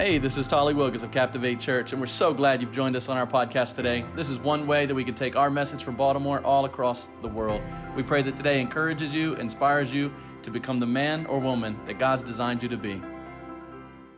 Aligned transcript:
Hey, 0.00 0.16
this 0.16 0.38
is 0.38 0.48
Tally 0.48 0.72
Wilgis 0.72 1.02
of 1.02 1.10
Captivate 1.10 1.60
Church, 1.60 1.92
and 1.92 2.00
we're 2.00 2.06
so 2.06 2.32
glad 2.32 2.62
you've 2.62 2.72
joined 2.72 2.96
us 2.96 3.10
on 3.10 3.18
our 3.18 3.26
podcast 3.26 3.76
today. 3.76 4.02
This 4.16 4.30
is 4.30 4.38
one 4.38 4.66
way 4.66 4.86
that 4.86 4.94
we 4.94 5.04
can 5.04 5.14
take 5.14 5.36
our 5.36 5.50
message 5.50 5.82
from 5.82 5.94
Baltimore 5.94 6.40
all 6.40 6.64
across 6.64 7.10
the 7.20 7.28
world. 7.28 7.60
We 7.94 8.02
pray 8.02 8.22
that 8.22 8.34
today 8.34 8.62
encourages 8.62 9.12
you, 9.12 9.34
inspires 9.34 9.92
you 9.92 10.10
to 10.42 10.50
become 10.50 10.80
the 10.80 10.86
man 10.86 11.26
or 11.26 11.38
woman 11.38 11.78
that 11.84 11.98
God's 11.98 12.22
designed 12.22 12.62
you 12.62 12.68
to 12.70 12.78
be. 12.78 12.98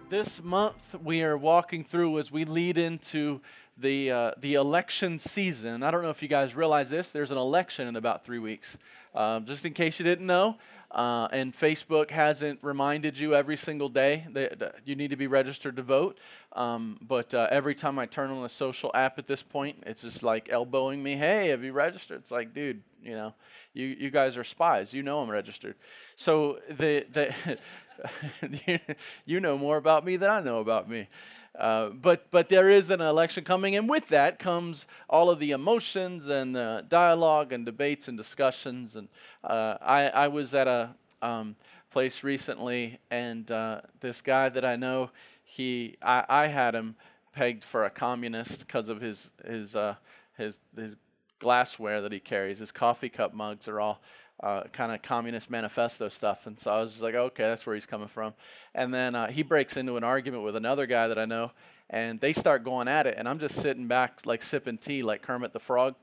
This 0.08 0.40
month, 0.40 0.94
we 1.02 1.24
are 1.24 1.36
walking 1.36 1.82
through 1.82 2.16
as 2.20 2.30
we 2.30 2.44
lead 2.44 2.78
into 2.78 3.40
the, 3.76 4.12
uh, 4.12 4.30
the 4.38 4.54
election 4.54 5.18
season. 5.18 5.82
I 5.82 5.90
don't 5.90 6.04
know 6.04 6.10
if 6.10 6.22
you 6.22 6.28
guys 6.28 6.54
realize 6.54 6.90
this, 6.90 7.10
there's 7.10 7.32
an 7.32 7.38
election 7.38 7.88
in 7.88 7.96
about 7.96 8.24
three 8.24 8.38
weeks. 8.38 8.78
Uh, 9.14 9.40
just 9.40 9.66
in 9.66 9.72
case 9.72 9.98
you 9.98 10.04
didn't 10.04 10.26
know, 10.26 10.58
uh, 10.92 11.26
and 11.32 11.56
Facebook 11.56 12.10
hasn't 12.10 12.58
reminded 12.62 13.18
you 13.18 13.34
every 13.34 13.56
single 13.56 13.88
day 13.88 14.26
that, 14.32 14.74
you 14.84 14.94
need 14.94 15.08
to 15.08 15.16
be 15.16 15.26
registered 15.26 15.76
to 15.76 15.82
vote. 15.82 16.18
Um, 16.52 16.98
but 17.00 17.32
uh, 17.32 17.48
every 17.50 17.74
time 17.74 17.98
I 17.98 18.04
turn 18.04 18.30
on 18.30 18.44
a 18.44 18.48
social 18.48 18.90
app 18.94 19.18
at 19.18 19.26
this 19.26 19.42
point, 19.42 19.82
it's 19.86 20.02
just 20.02 20.22
like 20.22 20.50
elbowing 20.50 21.02
me, 21.02 21.16
hey, 21.16 21.48
have 21.48 21.64
you 21.64 21.72
registered? 21.72 22.20
It's 22.20 22.30
like, 22.30 22.52
dude, 22.52 22.82
you 23.02 23.14
know, 23.14 23.34
you, 23.72 23.86
you 23.86 24.10
guys 24.10 24.36
are 24.36 24.44
spies. 24.44 24.92
You 24.92 25.02
know 25.02 25.20
I'm 25.20 25.30
registered. 25.30 25.76
So 26.14 26.58
the, 26.68 27.06
the 27.10 28.78
you 29.24 29.40
know 29.40 29.56
more 29.56 29.78
about 29.78 30.04
me 30.04 30.16
than 30.16 30.30
I 30.30 30.40
know 30.40 30.58
about 30.58 30.88
me. 30.88 31.08
Uh, 31.58 31.90
but 31.90 32.30
but 32.30 32.48
there 32.48 32.70
is 32.70 32.90
an 32.90 33.00
election 33.00 33.44
coming, 33.44 33.76
and 33.76 33.88
with 33.88 34.08
that 34.08 34.38
comes 34.38 34.86
all 35.08 35.28
of 35.28 35.38
the 35.38 35.50
emotions 35.50 36.28
and 36.28 36.56
the 36.56 36.84
dialogue 36.88 37.52
and 37.52 37.66
debates 37.66 38.08
and 38.08 38.16
discussions. 38.16 38.96
And 38.96 39.08
uh, 39.44 39.76
I 39.80 40.08
I 40.08 40.28
was 40.28 40.54
at 40.54 40.66
a 40.66 40.94
um, 41.20 41.56
place 41.90 42.24
recently, 42.24 42.98
and 43.10 43.50
uh, 43.50 43.82
this 44.00 44.22
guy 44.22 44.48
that 44.48 44.64
I 44.64 44.76
know, 44.76 45.10
he 45.44 45.96
I, 46.00 46.24
I 46.28 46.46
had 46.46 46.74
him 46.74 46.96
pegged 47.34 47.64
for 47.64 47.84
a 47.84 47.90
communist 47.90 48.60
because 48.60 48.88
of 48.88 49.02
his 49.02 49.30
his 49.46 49.76
uh, 49.76 49.96
his 50.38 50.60
his 50.74 50.96
glassware 51.38 52.00
that 52.00 52.12
he 52.12 52.20
carries. 52.20 52.60
His 52.60 52.72
coffee 52.72 53.10
cup 53.10 53.34
mugs 53.34 53.68
are 53.68 53.78
all 53.78 54.00
uh, 54.42 54.64
kind 54.72 54.92
of 54.92 55.02
communist 55.02 55.50
manifesto 55.50 56.08
stuff. 56.08 56.46
And 56.46 56.58
so 56.58 56.72
I 56.72 56.80
was 56.80 56.92
just 56.92 57.02
like, 57.02 57.14
okay, 57.14 57.44
that's 57.44 57.64
where 57.64 57.74
he's 57.74 57.86
coming 57.86 58.08
from. 58.08 58.34
And 58.74 58.92
then 58.92 59.14
uh, 59.14 59.28
he 59.28 59.42
breaks 59.42 59.76
into 59.76 59.96
an 59.96 60.04
argument 60.04 60.42
with 60.42 60.56
another 60.56 60.86
guy 60.86 61.08
that 61.08 61.18
I 61.18 61.24
know, 61.24 61.52
and 61.88 62.20
they 62.20 62.32
start 62.32 62.64
going 62.64 62.88
at 62.88 63.06
it. 63.06 63.14
And 63.18 63.28
I'm 63.28 63.38
just 63.38 63.56
sitting 63.56 63.86
back, 63.86 64.20
like 64.24 64.42
sipping 64.42 64.78
tea, 64.78 65.02
like 65.02 65.22
Kermit 65.22 65.52
the 65.52 65.60
Frog, 65.60 65.94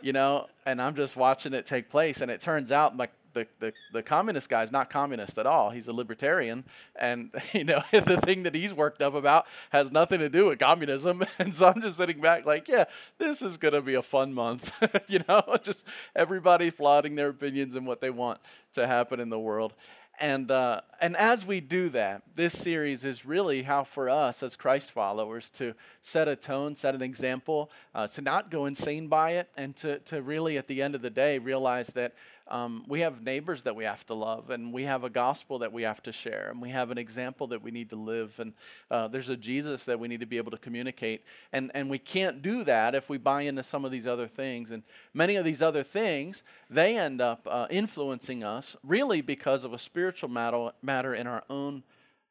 you 0.00 0.12
know, 0.12 0.48
and 0.66 0.82
I'm 0.82 0.94
just 0.94 1.16
watching 1.16 1.54
it 1.54 1.66
take 1.66 1.88
place. 1.88 2.20
And 2.20 2.30
it 2.30 2.40
turns 2.40 2.72
out, 2.72 2.96
like, 2.96 3.12
the, 3.34 3.46
the, 3.60 3.72
the 3.92 4.02
communist 4.02 4.48
guy 4.48 4.62
is 4.62 4.72
not 4.72 4.88
communist 4.90 5.36
at 5.36 5.46
all. 5.46 5.70
He's 5.70 5.88
a 5.88 5.92
libertarian. 5.92 6.64
And, 6.96 7.30
you 7.52 7.64
know, 7.64 7.82
the 7.90 8.20
thing 8.24 8.44
that 8.44 8.54
he's 8.54 8.72
worked 8.72 9.02
up 9.02 9.14
about 9.14 9.46
has 9.70 9.90
nothing 9.90 10.20
to 10.20 10.28
do 10.28 10.46
with 10.46 10.58
communism. 10.58 11.24
And 11.38 11.54
so 11.54 11.66
I'm 11.66 11.82
just 11.82 11.96
sitting 11.96 12.20
back 12.20 12.46
like, 12.46 12.68
yeah, 12.68 12.84
this 13.18 13.42
is 13.42 13.56
going 13.56 13.74
to 13.74 13.82
be 13.82 13.94
a 13.94 14.02
fun 14.02 14.32
month. 14.32 14.72
you 15.08 15.18
know, 15.28 15.42
just 15.62 15.84
everybody 16.14 16.70
flaunting 16.70 17.16
their 17.16 17.28
opinions 17.28 17.74
and 17.74 17.86
what 17.86 18.00
they 18.00 18.10
want 18.10 18.38
to 18.74 18.86
happen 18.86 19.20
in 19.20 19.30
the 19.30 19.38
world. 19.38 19.74
And, 20.20 20.50
uh, 20.50 20.80
and 21.00 21.16
as 21.16 21.44
we 21.44 21.60
do 21.60 21.88
that, 21.90 22.22
this 22.34 22.56
series 22.56 23.04
is 23.04 23.26
really 23.26 23.62
how 23.62 23.82
for 23.82 24.08
us 24.08 24.42
as 24.42 24.54
Christ 24.54 24.92
followers 24.92 25.50
to 25.50 25.74
set 26.02 26.28
a 26.28 26.36
tone, 26.36 26.76
set 26.76 26.94
an 26.94 27.02
example, 27.02 27.70
uh, 27.94 28.06
to 28.08 28.22
not 28.22 28.50
go 28.50 28.66
insane 28.66 29.08
by 29.08 29.32
it, 29.32 29.48
and 29.56 29.74
to, 29.76 29.98
to 30.00 30.22
really 30.22 30.56
at 30.56 30.68
the 30.68 30.82
end 30.82 30.94
of 30.94 31.02
the 31.02 31.10
day 31.10 31.38
realize 31.38 31.88
that 31.88 32.14
um, 32.48 32.84
we 32.86 33.00
have 33.00 33.22
neighbors 33.22 33.62
that 33.62 33.74
we 33.74 33.84
have 33.84 34.04
to 34.06 34.14
love, 34.14 34.50
and 34.50 34.70
we 34.70 34.82
have 34.82 35.02
a 35.02 35.08
gospel 35.08 35.60
that 35.60 35.72
we 35.72 35.82
have 35.82 36.02
to 36.02 36.12
share, 36.12 36.48
and 36.50 36.60
we 36.60 36.68
have 36.70 36.90
an 36.90 36.98
example 36.98 37.46
that 37.46 37.62
we 37.62 37.70
need 37.70 37.88
to 37.90 37.96
live, 37.96 38.38
and 38.38 38.52
uh, 38.90 39.08
there's 39.08 39.30
a 39.30 39.36
Jesus 39.36 39.84
that 39.86 39.98
we 39.98 40.08
need 40.08 40.20
to 40.20 40.26
be 40.26 40.36
able 40.36 40.50
to 40.50 40.58
communicate. 40.58 41.22
And, 41.52 41.70
and 41.74 41.88
we 41.88 41.98
can't 41.98 42.42
do 42.42 42.62
that 42.64 42.94
if 42.94 43.08
we 43.08 43.16
buy 43.16 43.42
into 43.42 43.62
some 43.62 43.86
of 43.86 43.90
these 43.90 44.06
other 44.06 44.28
things. 44.28 44.70
And 44.70 44.82
many 45.14 45.36
of 45.36 45.44
these 45.46 45.62
other 45.62 45.82
things, 45.82 46.42
they 46.68 46.98
end 46.98 47.22
up 47.22 47.48
uh, 47.50 47.66
influencing 47.70 48.44
us 48.44 48.76
really 48.82 49.22
because 49.22 49.64
of 49.64 49.72
a 49.72 49.78
spiritual 49.78 50.28
matter, 50.28 50.72
matter 50.82 51.14
in 51.14 51.26
our 51.26 51.44
own 51.48 51.82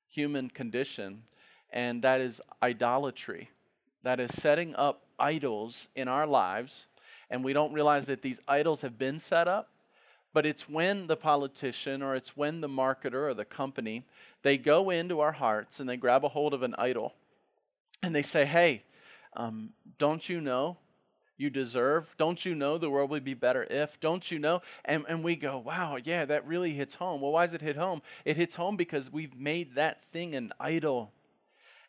human 0.07 0.49
condition, 0.49 1.23
and 1.71 2.03
that 2.03 2.21
is 2.21 2.39
idolatry. 2.61 3.49
That 4.03 4.19
is 4.19 4.31
setting 4.31 4.75
up 4.75 5.01
idols 5.17 5.89
in 5.95 6.07
our 6.07 6.27
lives, 6.27 6.85
and 7.31 7.43
we 7.43 7.53
don't 7.53 7.73
realize 7.73 8.05
that 8.05 8.21
these 8.21 8.41
idols 8.47 8.81
have 8.81 8.99
been 8.99 9.17
set 9.17 9.47
up 9.47 9.69
but 10.33 10.45
it's 10.45 10.67
when 10.67 11.07
the 11.07 11.15
politician 11.15 12.01
or 12.01 12.15
it's 12.15 12.35
when 12.35 12.61
the 12.61 12.67
marketer 12.67 13.27
or 13.27 13.33
the 13.33 13.45
company 13.45 14.03
they 14.41 14.57
go 14.57 14.89
into 14.89 15.19
our 15.19 15.31
hearts 15.31 15.79
and 15.79 15.87
they 15.87 15.95
grab 15.95 16.25
a 16.25 16.29
hold 16.29 16.53
of 16.53 16.63
an 16.63 16.75
idol 16.77 17.13
and 18.01 18.13
they 18.13 18.21
say 18.21 18.45
hey 18.45 18.83
um, 19.35 19.69
don't 19.97 20.27
you 20.27 20.41
know 20.41 20.77
you 21.37 21.49
deserve 21.49 22.15
don't 22.17 22.45
you 22.45 22.53
know 22.53 22.77
the 22.77 22.89
world 22.89 23.09
would 23.09 23.23
be 23.23 23.33
better 23.33 23.65
if 23.69 23.99
don't 23.99 24.31
you 24.31 24.39
know? 24.39 24.61
And, 24.85 25.05
and 25.07 25.23
we 25.23 25.35
go 25.35 25.57
wow 25.57 25.97
yeah 26.03 26.25
that 26.25 26.45
really 26.45 26.73
hits 26.73 26.95
home. 26.95 27.21
Well 27.21 27.31
why 27.31 27.45
does 27.45 27.53
it 27.53 27.61
hit 27.61 27.75
home? 27.75 28.01
It 28.25 28.37
hits 28.37 28.55
home 28.55 28.75
because 28.75 29.11
we've 29.11 29.35
made 29.35 29.75
that 29.75 30.03
thing 30.05 30.35
an 30.35 30.51
idol 30.59 31.11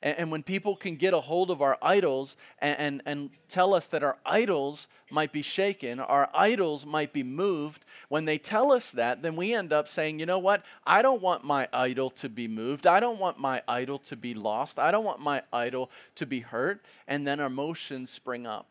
and, 0.03 0.19
and 0.19 0.31
when 0.31 0.43
people 0.43 0.77
can 0.77 0.97
get 0.97 1.15
a 1.15 1.21
hold 1.21 1.51
of 1.51 1.63
our 1.63 1.79
idols 1.83 2.37
and, 2.59 2.79
and, 2.79 3.03
and 3.07 3.31
tell 3.49 3.75
us 3.75 3.89
that 3.89 4.03
our 4.03 4.19
idols 4.25 4.89
might 5.11 5.33
be 5.33 5.43
shaken, 5.43 6.01
our 6.01 6.29
idols 6.35 6.85
might 6.85 7.13
be 7.13 7.23
moved, 7.23 7.85
when 8.09 8.25
they 8.25 8.39
tell 8.39 8.73
us 8.73 8.93
that, 8.93 9.23
then 9.23 9.37
we 9.37 9.55
end 9.55 9.73
up 9.73 9.89
saying, 9.89 10.19
you 10.19 10.27
know 10.27 10.39
what? 10.39 10.63
I 10.87 11.03
don't 11.03 11.23
want 11.23 11.45
my 11.45 11.69
idol 11.73 12.11
to 12.11 12.29
be 12.29 12.49
moved. 12.49 12.87
I 12.87 13.01
don't 13.01 13.19
want 13.19 13.39
my 13.39 13.63
idol 13.67 13.99
to 14.01 14.17
be 14.17 14.35
lost. 14.35 14.79
I 14.79 14.91
don't 14.91 15.05
want 15.05 15.21
my 15.21 15.43
idol 15.53 15.91
to 16.17 16.27
be 16.27 16.41
hurt. 16.41 16.85
And 17.09 17.27
then 17.27 17.41
our 17.41 17.47
emotions 17.47 18.11
spring 18.11 18.47
up 18.47 18.69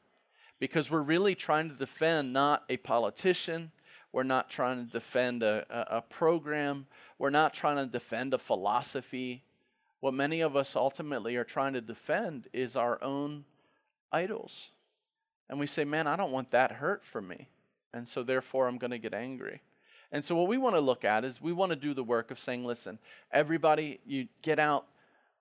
because 0.60 0.90
we're 0.90 1.02
really 1.02 1.36
trying 1.36 1.70
to 1.70 1.76
defend 1.76 2.32
not 2.32 2.64
a 2.70 2.78
politician. 2.78 3.72
We're 4.12 4.24
not 4.24 4.50
trying 4.50 4.86
to 4.86 4.92
defend 4.92 5.42
a, 5.44 5.66
a, 5.70 5.98
a 5.98 6.02
program. 6.02 6.86
We're 7.18 7.32
not 7.32 7.54
trying 7.54 7.78
to 7.78 7.86
defend 7.86 8.34
a 8.34 8.38
philosophy. 8.38 9.44
What 10.04 10.14
many 10.14 10.42
of 10.42 10.58
us 10.58 10.76
ultimately 10.76 11.38
are 11.38 11.46
trying 11.46 11.72
to 11.72 11.80
defend 11.80 12.50
is 12.52 12.76
our 12.76 13.02
own 13.02 13.46
idols. 14.12 14.72
And 15.50 15.62
we 15.62 15.66
say, 15.66 15.86
man, 15.86 16.08
I 16.08 16.18
don't 16.18 16.34
want 16.34 16.52
that 16.52 16.74
hurt 16.74 17.06
for 17.06 17.22
me. 17.22 17.48
And 17.94 18.06
so 18.06 18.22
therefore, 18.22 18.68
I'm 18.68 18.78
going 18.78 18.92
to 18.92 18.98
get 18.98 19.14
angry. 19.14 19.62
And 20.12 20.26
so, 20.26 20.36
what 20.36 20.50
we 20.50 20.58
want 20.58 20.76
to 20.76 20.82
look 20.82 21.06
at 21.06 21.24
is 21.24 21.42
we 21.42 21.54
want 21.54 21.70
to 21.70 21.78
do 21.78 21.94
the 21.94 22.04
work 22.04 22.32
of 22.32 22.38
saying, 22.38 22.66
listen, 22.66 23.00
everybody, 23.32 24.02
you 24.06 24.28
get 24.42 24.60
out, 24.60 24.88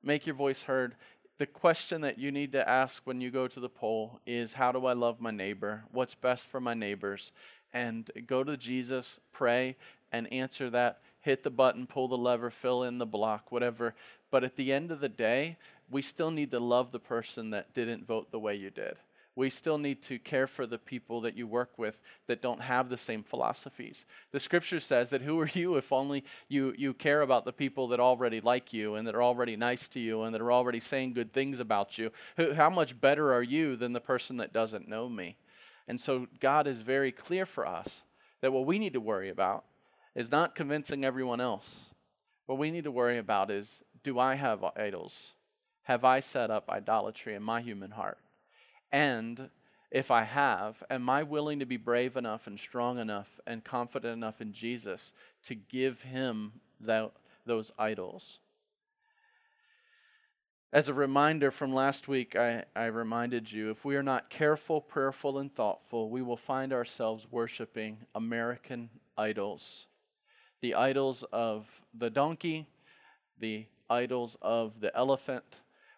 make 0.01 0.27
your 0.27 0.37
voice 0.37 0.63
heard. 0.63 0.95
The 1.39 1.47
question 1.47 2.03
that 2.03 2.21
you 2.21 2.31
need 2.31 2.53
to 2.53 2.69
ask 2.69 3.03
when 3.05 3.21
you 3.21 3.33
go 3.33 3.49
to 3.49 3.59
the 3.59 3.69
poll 3.69 4.21
is, 4.29 4.53
how 4.53 4.71
do 4.71 4.87
I 4.87 4.93
love 4.93 5.21
my 5.21 5.33
neighbor? 5.33 5.83
What's 5.91 6.15
best 6.15 6.47
for 6.47 6.61
my 6.61 6.75
neighbors? 6.75 7.33
And 7.73 8.09
go 8.29 8.45
to 8.45 8.57
Jesus, 8.57 9.19
pray, 9.33 9.75
and 10.13 10.33
answer 10.33 10.71
that 10.71 11.01
hit 11.23 11.43
the 11.43 11.51
button, 11.51 11.87
pull 11.87 12.09
the 12.09 12.19
lever, 12.19 12.51
fill 12.51 12.83
in 12.83 12.99
the 12.99 13.07
block, 13.07 13.51
whatever. 13.51 13.95
But 14.31 14.45
at 14.45 14.57
the 14.57 14.73
end 14.73 14.91
of 14.91 15.01
the 15.01 15.09
day, 15.09 15.57
we 15.91 16.03
still 16.03 16.31
need 16.31 16.51
to 16.51 16.61
love 16.61 16.93
the 16.93 16.99
person 16.99 17.51
that 17.51 17.73
didn't 17.75 18.07
vote 18.07 18.31
the 18.31 18.39
way 18.39 18.55
you 18.55 18.71
did. 18.71 18.97
We 19.35 19.49
still 19.49 19.79
need 19.79 20.03
to 20.03 20.19
care 20.19 20.47
for 20.47 20.67
the 20.67 20.79
people 20.79 21.23
that 21.23 21.37
you 21.37 21.47
work 21.47 21.79
with 21.79 22.01
that 22.27 22.43
don't 22.43 22.61
have 22.61 22.91
the 22.91 22.99
same 22.99 23.23
philosophies. 23.23 24.05
The 24.31 24.41
scripture 24.41 24.81
says 24.81 25.09
that 25.09 25.23
who 25.23 25.41
are 25.41 25.49
you 25.55 25.77
if 25.77 25.91
only 25.91 26.25
you, 26.49 26.75
you 26.77 26.93
care 26.93 27.23
about 27.23 27.47
the 27.47 27.53
people 27.53 27.89
that 27.89 28.01
already 28.01 28.43
like 28.43 28.75
you 28.75 28.95
and 28.95 29.07
that 29.07 29.15
are 29.15 29.23
already 29.23 29.57
nice 29.57 29.89
to 29.89 30.01
you 30.01 30.23
and 30.23 30.35
that 30.35 30.43
are 30.43 30.53
already 30.53 30.81
saying 30.81 31.15
good 31.15 31.33
things 31.33 31.61
about 31.61 31.97
you? 31.97 32.11
How 32.37 32.69
much 32.69 33.01
better 33.01 33.33
are 33.33 33.43
you 33.43 33.75
than 33.75 33.95
the 33.95 34.01
person 34.01 34.37
that 34.37 34.53
doesn't 34.53 34.89
know 34.89 35.09
me? 35.09 35.37
And 35.89 35.99
so 35.99 36.27
God 36.39 36.67
is 36.67 36.81
very 36.81 37.11
clear 37.11 37.47
for 37.47 37.67
us 37.67 38.05
that 38.43 38.53
what 38.53 38.67
we 38.67 38.79
need 38.79 38.93
to 38.93 39.01
worry 39.01 39.31
about 39.31 39.65
is 40.15 40.31
not 40.31 40.55
convincing 40.55 41.05
everyone 41.05 41.41
else. 41.41 41.91
What 42.47 42.59
we 42.59 42.71
need 42.71 42.85
to 42.85 42.91
worry 42.91 43.19
about 43.19 43.51
is 43.51 43.83
do 44.03 44.19
I 44.19 44.35
have 44.35 44.65
idols? 44.77 45.33
Have 45.85 46.05
I 46.05 46.21
set 46.21 46.51
up 46.51 46.69
idolatry 46.69 47.35
in 47.35 47.43
my 47.43 47.61
human 47.61 47.93
heart? 47.93 48.19
And 48.91 49.51
if 49.91 50.11
I 50.11 50.25
have, 50.25 50.83
am 50.91 51.09
I 51.09 51.23
willing 51.23 51.59
to 51.61 51.67
be 51.67 51.77
brave 51.77 52.17
enough 52.17 52.47
and 52.47 52.59
strong 52.59 52.99
enough 52.99 53.41
and 53.47 53.65
confident 53.65 54.13
enough 54.13 54.41
in 54.41 54.53
Jesus 54.53 55.13
to 55.45 55.55
give 55.55 56.03
him 56.03 56.53
that, 56.81 57.13
those 57.47 57.73
idols? 57.79 58.39
As 60.73 60.89
a 60.89 60.95
reminder 60.95 61.51
from 61.51 61.75
last 61.75 62.09
week, 62.09 62.35
I, 62.35 62.65
I 62.75 62.87
reminded 62.87 63.53
you 63.53 63.71
if 63.71 63.85
we 63.85 63.95
are 63.97 64.03
not 64.03 64.31
careful, 64.31 64.81
prayerful, 64.81 65.39
and 65.39 65.55
thoughtful, 65.55 66.09
we 66.09 66.23
will 66.23 66.39
find 66.39 66.73
ourselves 66.73 67.27
worshiping 67.31 67.99
American 68.15 68.89
idols 69.19 69.87
the 70.63 70.75
idols 70.75 71.25
of 71.33 71.67
the 71.93 72.09
donkey, 72.09 72.67
the 73.39 73.67
idols 73.91 74.39
of 74.41 74.81
the 74.81 74.97
elephant, 74.97 75.45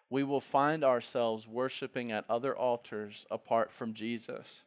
we 0.09 0.23
will 0.23 0.41
find 0.41 0.83
ourselves 0.83 1.47
worshiping 1.47 2.11
at 2.11 2.25
other 2.29 2.55
altars 2.55 3.25
apart 3.31 3.71
from 3.71 3.93
Jesus. 3.93 4.63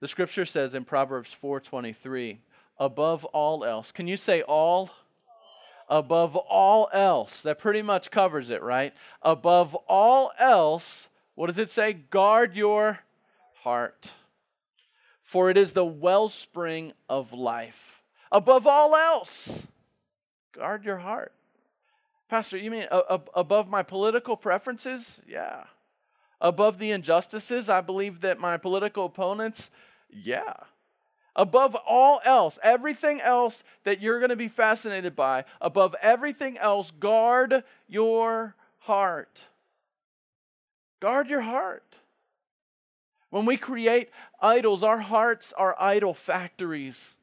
The 0.00 0.08
scripture 0.08 0.44
says 0.44 0.74
in 0.74 0.84
Proverbs 0.84 1.32
4:23, 1.32 2.40
above 2.78 3.24
all 3.26 3.64
else. 3.64 3.92
Can 3.92 4.06
you 4.06 4.18
say 4.18 4.42
all? 4.42 4.90
above 5.88 6.36
all 6.36 6.88
else, 6.92 7.42
that 7.42 7.58
pretty 7.58 7.82
much 7.82 8.10
covers 8.10 8.48
it, 8.48 8.62
right? 8.62 8.94
Above 9.20 9.74
all 9.86 10.32
else, 10.38 11.10
what 11.34 11.48
does 11.48 11.58
it 11.58 11.68
say? 11.68 11.92
Guard 11.92 12.56
your 12.56 13.00
heart, 13.62 14.12
for 15.22 15.50
it 15.50 15.58
is 15.58 15.72
the 15.72 15.84
wellspring 15.84 16.92
of 17.08 17.32
life. 17.32 18.01
Above 18.32 18.66
all 18.66 18.96
else, 18.96 19.68
guard 20.52 20.84
your 20.84 20.96
heart. 20.96 21.32
Pastor, 22.28 22.56
you 22.56 22.70
mean 22.70 22.86
above 22.90 23.68
my 23.68 23.82
political 23.82 24.38
preferences? 24.38 25.20
Yeah. 25.28 25.64
Above 26.40 26.78
the 26.78 26.90
injustices, 26.90 27.68
I 27.68 27.82
believe 27.82 28.22
that 28.22 28.40
my 28.40 28.56
political 28.56 29.04
opponents, 29.04 29.70
yeah. 30.08 30.54
Above 31.36 31.76
all 31.86 32.22
else, 32.24 32.58
everything 32.62 33.20
else 33.20 33.62
that 33.84 34.00
you're 34.00 34.18
going 34.18 34.30
to 34.30 34.36
be 34.36 34.48
fascinated 34.48 35.14
by, 35.14 35.44
above 35.60 35.94
everything 36.00 36.56
else, 36.56 36.90
guard 36.90 37.62
your 37.86 38.56
heart. 38.78 39.44
Guard 41.00 41.28
your 41.28 41.42
heart. 41.42 41.96
When 43.28 43.44
we 43.44 43.58
create 43.58 44.08
idols, 44.40 44.82
our 44.82 44.98
hearts 44.98 45.52
are 45.52 45.76
idol 45.78 46.14
factories. 46.14 47.18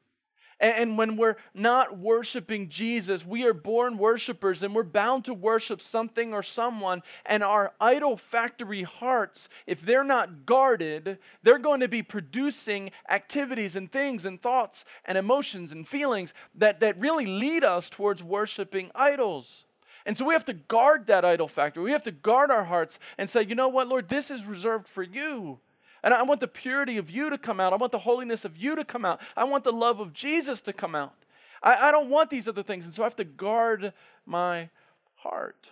And 0.60 0.98
when 0.98 1.16
we're 1.16 1.38
not 1.54 1.98
worshiping 1.98 2.68
Jesus, 2.68 3.26
we 3.26 3.46
are 3.46 3.54
born 3.54 3.98
worshipers 3.98 4.62
and 4.62 4.76
we're 4.76 4.84
bound 4.84 5.24
to 5.26 5.34
worship 5.34 5.82
something 5.82 6.34
or 6.34 6.44
someone. 6.44 7.02
And 7.26 7.44
our 7.44 7.72
idol 7.80 8.18
factory 8.18 8.84
hearts, 8.84 9.48
if 9.66 9.82
they're 9.82 10.04
not 10.04 10.46
guarded, 10.46 11.18
they're 11.44 11.60
going 11.60 11.80
to 11.80 11.88
be 11.88 12.04
producing 12.04 12.92
activities 13.10 13.78
and 13.78 13.90
things 13.90 14.26
and 14.26 14.42
thoughts 14.42 14.84
and 15.06 15.18
emotions 15.18 15.72
and 15.72 15.88
feelings 15.88 16.34
that, 16.56 16.82
that 16.82 17.00
really 17.00 17.26
lead 17.26 17.64
us 17.64 17.90
towards 17.90 18.22
worshiping 18.22 18.92
idols. 18.94 19.64
And 20.06 20.18
so 20.18 20.26
we 20.26 20.34
have 20.34 20.46
to 20.46 20.54
guard 20.54 21.08
that 21.08 21.24
idol 21.24 21.48
factory. 21.48 21.84
We 21.84 21.92
have 21.92 22.04
to 22.04 22.12
guard 22.12 22.52
our 22.52 22.66
hearts 22.66 23.00
and 23.18 23.30
say, 23.30 23.44
you 23.44 23.56
know 23.56 23.68
what, 23.70 23.88
Lord, 23.88 24.10
this 24.10 24.30
is 24.30 24.46
reserved 24.46 24.90
for 24.90 25.04
you. 25.04 25.60
And 26.04 26.14
I 26.14 26.24
want 26.24 26.40
the 26.40 26.48
purity 26.48 26.98
of 26.98 27.12
you 27.12 27.30
to 27.30 27.38
come 27.38 27.60
out. 27.60 27.74
I 27.74 27.76
want 27.76 27.92
the 27.92 28.00
holiness 28.00 28.46
of 28.46 28.58
you 28.58 28.76
to 28.76 28.86
come 28.86 29.06
out. 29.06 29.22
I 29.36 29.44
want 29.44 29.64
the 29.64 29.72
love 29.72 30.00
of 30.00 30.14
Jesus 30.14 30.62
to 30.64 30.74
come 30.74 30.96
out. 30.96 31.14
I, 31.62 31.90
I 31.90 31.92
don't 31.92 32.10
want 32.10 32.30
these 32.30 32.48
other 32.48 32.64
things. 32.64 32.86
And 32.86 32.94
so 32.94 33.04
I 33.04 33.06
have 33.06 33.16
to 33.18 33.26
guard 33.26 33.94
my 34.26 34.70
heart. 35.16 35.72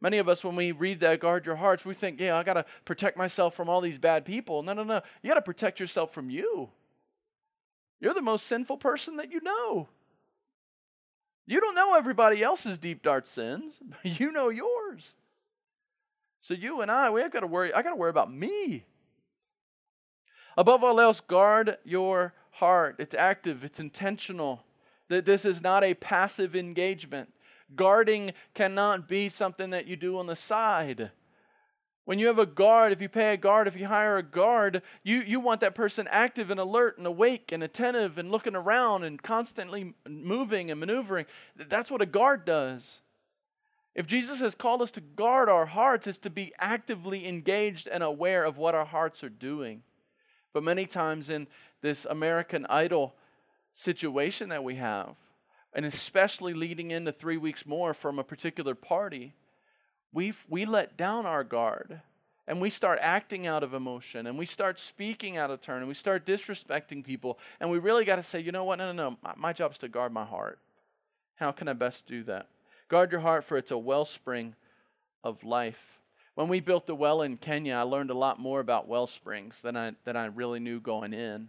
Many 0.00 0.16
of 0.16 0.28
us, 0.28 0.42
when 0.42 0.56
we 0.56 0.72
read 0.72 1.00
that, 1.00 1.20
guard 1.20 1.44
your 1.44 1.56
hearts, 1.56 1.84
we 1.84 1.92
think, 1.92 2.20
yeah, 2.20 2.36
I 2.36 2.42
got 2.42 2.54
to 2.54 2.64
protect 2.86 3.18
myself 3.18 3.54
from 3.54 3.68
all 3.68 3.82
these 3.82 3.98
bad 3.98 4.24
people. 4.24 4.62
No, 4.62 4.72
no, 4.72 4.82
no. 4.82 5.02
You 5.22 5.28
got 5.28 5.34
to 5.34 5.42
protect 5.42 5.78
yourself 5.78 6.14
from 6.14 6.30
you. 6.30 6.70
You're 8.00 8.14
the 8.14 8.22
most 8.22 8.46
sinful 8.46 8.78
person 8.78 9.16
that 9.16 9.30
you 9.30 9.42
know. 9.42 9.88
You 11.46 11.60
don't 11.60 11.74
know 11.74 11.94
everybody 11.94 12.42
else's 12.42 12.78
deep, 12.78 13.02
dark 13.02 13.26
sins, 13.26 13.80
but 13.82 13.98
you 14.20 14.32
know 14.32 14.48
yours. 14.48 15.16
So 16.40 16.54
you 16.54 16.80
and 16.80 16.90
I, 16.90 17.10
we 17.10 17.20
have 17.20 17.32
got 17.32 17.40
to 17.40 17.46
worry. 17.46 17.74
I 17.74 17.82
got 17.82 17.90
to 17.90 17.96
worry 17.96 18.10
about 18.10 18.32
me. 18.32 18.84
Above 20.60 20.84
all 20.84 21.00
else, 21.00 21.20
guard 21.20 21.78
your 21.84 22.34
heart. 22.50 22.96
It's 22.98 23.14
active, 23.14 23.64
it's 23.64 23.80
intentional. 23.80 24.62
That 25.08 25.24
this 25.24 25.46
is 25.46 25.62
not 25.62 25.82
a 25.82 25.94
passive 25.94 26.54
engagement. 26.54 27.32
Guarding 27.74 28.32
cannot 28.52 29.08
be 29.08 29.30
something 29.30 29.70
that 29.70 29.86
you 29.86 29.96
do 29.96 30.18
on 30.18 30.26
the 30.26 30.36
side. 30.36 31.12
When 32.04 32.18
you 32.18 32.26
have 32.26 32.38
a 32.38 32.44
guard, 32.44 32.92
if 32.92 33.00
you 33.00 33.08
pay 33.08 33.32
a 33.32 33.38
guard, 33.38 33.68
if 33.68 33.76
you 33.78 33.86
hire 33.86 34.18
a 34.18 34.22
guard, 34.22 34.82
you, 35.02 35.22
you 35.22 35.40
want 35.40 35.60
that 35.60 35.74
person 35.74 36.06
active 36.10 36.50
and 36.50 36.60
alert 36.60 36.98
and 36.98 37.06
awake 37.06 37.52
and 37.52 37.62
attentive 37.62 38.18
and 38.18 38.30
looking 38.30 38.54
around 38.54 39.04
and 39.04 39.22
constantly 39.22 39.94
moving 40.06 40.70
and 40.70 40.78
maneuvering. 40.78 41.24
That's 41.56 41.90
what 41.90 42.02
a 42.02 42.06
guard 42.06 42.44
does. 42.44 43.00
If 43.94 44.06
Jesus 44.06 44.40
has 44.40 44.54
called 44.54 44.82
us 44.82 44.92
to 44.92 45.00
guard 45.00 45.48
our 45.48 45.64
hearts, 45.64 46.06
it's 46.06 46.18
to 46.18 46.28
be 46.28 46.52
actively 46.58 47.26
engaged 47.26 47.88
and 47.88 48.02
aware 48.02 48.44
of 48.44 48.58
what 48.58 48.74
our 48.74 48.84
hearts 48.84 49.24
are 49.24 49.30
doing. 49.30 49.84
But 50.52 50.62
many 50.62 50.86
times 50.86 51.30
in 51.30 51.46
this 51.80 52.04
American 52.04 52.66
Idol 52.66 53.14
situation 53.72 54.48
that 54.48 54.64
we 54.64 54.76
have, 54.76 55.14
and 55.72 55.86
especially 55.86 56.54
leading 56.54 56.90
into 56.90 57.12
three 57.12 57.36
weeks 57.36 57.64
more 57.64 57.94
from 57.94 58.18
a 58.18 58.24
particular 58.24 58.74
party, 58.74 59.34
we 60.12 60.32
we 60.48 60.64
let 60.64 60.96
down 60.96 61.26
our 61.26 61.44
guard 61.44 62.00
and 62.50 62.60
we 62.60 62.68
start 62.68 62.98
acting 63.00 63.46
out 63.46 63.62
of 63.62 63.74
emotion 63.74 64.26
and 64.26 64.36
we 64.36 64.44
start 64.44 64.80
speaking 64.80 65.36
out 65.36 65.52
of 65.52 65.60
turn 65.60 65.78
and 65.78 65.86
we 65.86 65.94
start 65.94 66.26
disrespecting 66.26 67.04
people. 67.04 67.38
And 67.60 67.70
we 67.70 67.78
really 67.78 68.04
got 68.04 68.16
to 68.16 68.24
say, 68.24 68.40
you 68.40 68.50
know 68.50 68.64
what? 68.64 68.78
No, 68.78 68.90
no, 68.92 69.10
no. 69.10 69.34
My 69.36 69.52
job 69.52 69.70
is 69.70 69.78
to 69.78 69.88
guard 69.88 70.12
my 70.12 70.24
heart. 70.24 70.58
How 71.36 71.52
can 71.52 71.68
I 71.68 71.74
best 71.74 72.08
do 72.08 72.24
that? 72.24 72.48
Guard 72.88 73.12
your 73.12 73.20
heart, 73.20 73.44
for 73.44 73.56
it's 73.56 73.70
a 73.70 73.78
wellspring 73.78 74.56
of 75.22 75.44
life. 75.44 75.99
When 76.40 76.48
we 76.48 76.60
built 76.60 76.86
the 76.86 76.94
well 76.94 77.20
in 77.20 77.36
Kenya, 77.36 77.74
I 77.74 77.82
learned 77.82 78.08
a 78.08 78.14
lot 78.14 78.40
more 78.40 78.60
about 78.60 78.88
well 78.88 79.06
springs 79.06 79.60
than 79.60 79.76
I, 79.76 79.92
than 80.04 80.16
I 80.16 80.24
really 80.24 80.58
knew 80.58 80.80
going 80.80 81.12
in. 81.12 81.48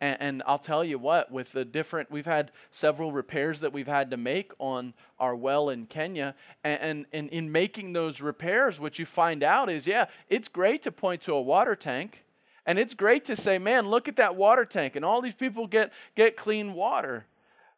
And, 0.00 0.16
and, 0.18 0.42
I'll 0.46 0.58
tell 0.58 0.82
you 0.82 0.98
what, 0.98 1.30
with 1.30 1.52
the 1.52 1.62
different, 1.62 2.10
we've 2.10 2.24
had 2.24 2.50
several 2.70 3.12
repairs 3.12 3.60
that 3.60 3.74
we've 3.74 3.86
had 3.86 4.10
to 4.12 4.16
make 4.16 4.52
on 4.58 4.94
our 5.18 5.36
well 5.36 5.68
in 5.68 5.84
Kenya. 5.84 6.34
And, 6.64 6.80
and, 6.80 7.06
and 7.12 7.28
in 7.28 7.52
making 7.52 7.92
those 7.92 8.22
repairs, 8.22 8.80
what 8.80 8.98
you 8.98 9.04
find 9.04 9.42
out 9.42 9.68
is, 9.68 9.86
yeah, 9.86 10.06
it's 10.30 10.48
great 10.48 10.80
to 10.84 10.90
point 10.90 11.20
to 11.22 11.34
a 11.34 11.42
water 11.42 11.76
tank. 11.76 12.24
And 12.64 12.78
it's 12.78 12.94
great 12.94 13.26
to 13.26 13.36
say, 13.36 13.58
man, 13.58 13.90
look 13.90 14.08
at 14.08 14.16
that 14.16 14.36
water 14.36 14.64
tank. 14.64 14.96
And 14.96 15.04
all 15.04 15.20
these 15.20 15.34
people 15.34 15.66
get, 15.66 15.92
get 16.16 16.38
clean 16.38 16.72
water. 16.72 17.26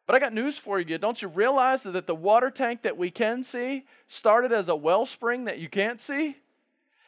But 0.07 0.15
I 0.15 0.19
got 0.19 0.33
news 0.33 0.57
for 0.57 0.79
you. 0.79 0.97
Don't 0.97 1.21
you 1.21 1.27
realize 1.27 1.83
that 1.83 2.07
the 2.07 2.15
water 2.15 2.49
tank 2.49 2.83
that 2.83 2.97
we 2.97 3.11
can 3.11 3.43
see 3.43 3.85
started 4.07 4.53
as 4.53 4.69
a 4.69 4.75
wellspring 4.77 5.43
that 5.43 5.59
you 5.59 5.67
can't 5.67 5.99
see? 5.99 6.37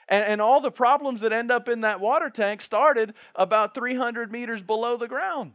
And, 0.07 0.23
and 0.23 0.41
all 0.41 0.61
the 0.61 0.71
problems 0.71 1.21
that 1.21 1.33
end 1.33 1.51
up 1.51 1.67
in 1.67 1.81
that 1.81 1.99
water 1.99 2.29
tank 2.29 2.61
started 2.61 3.13
about 3.35 3.73
300 3.73 4.31
meters 4.31 4.61
below 4.61 4.97
the 4.97 5.07
ground. 5.07 5.53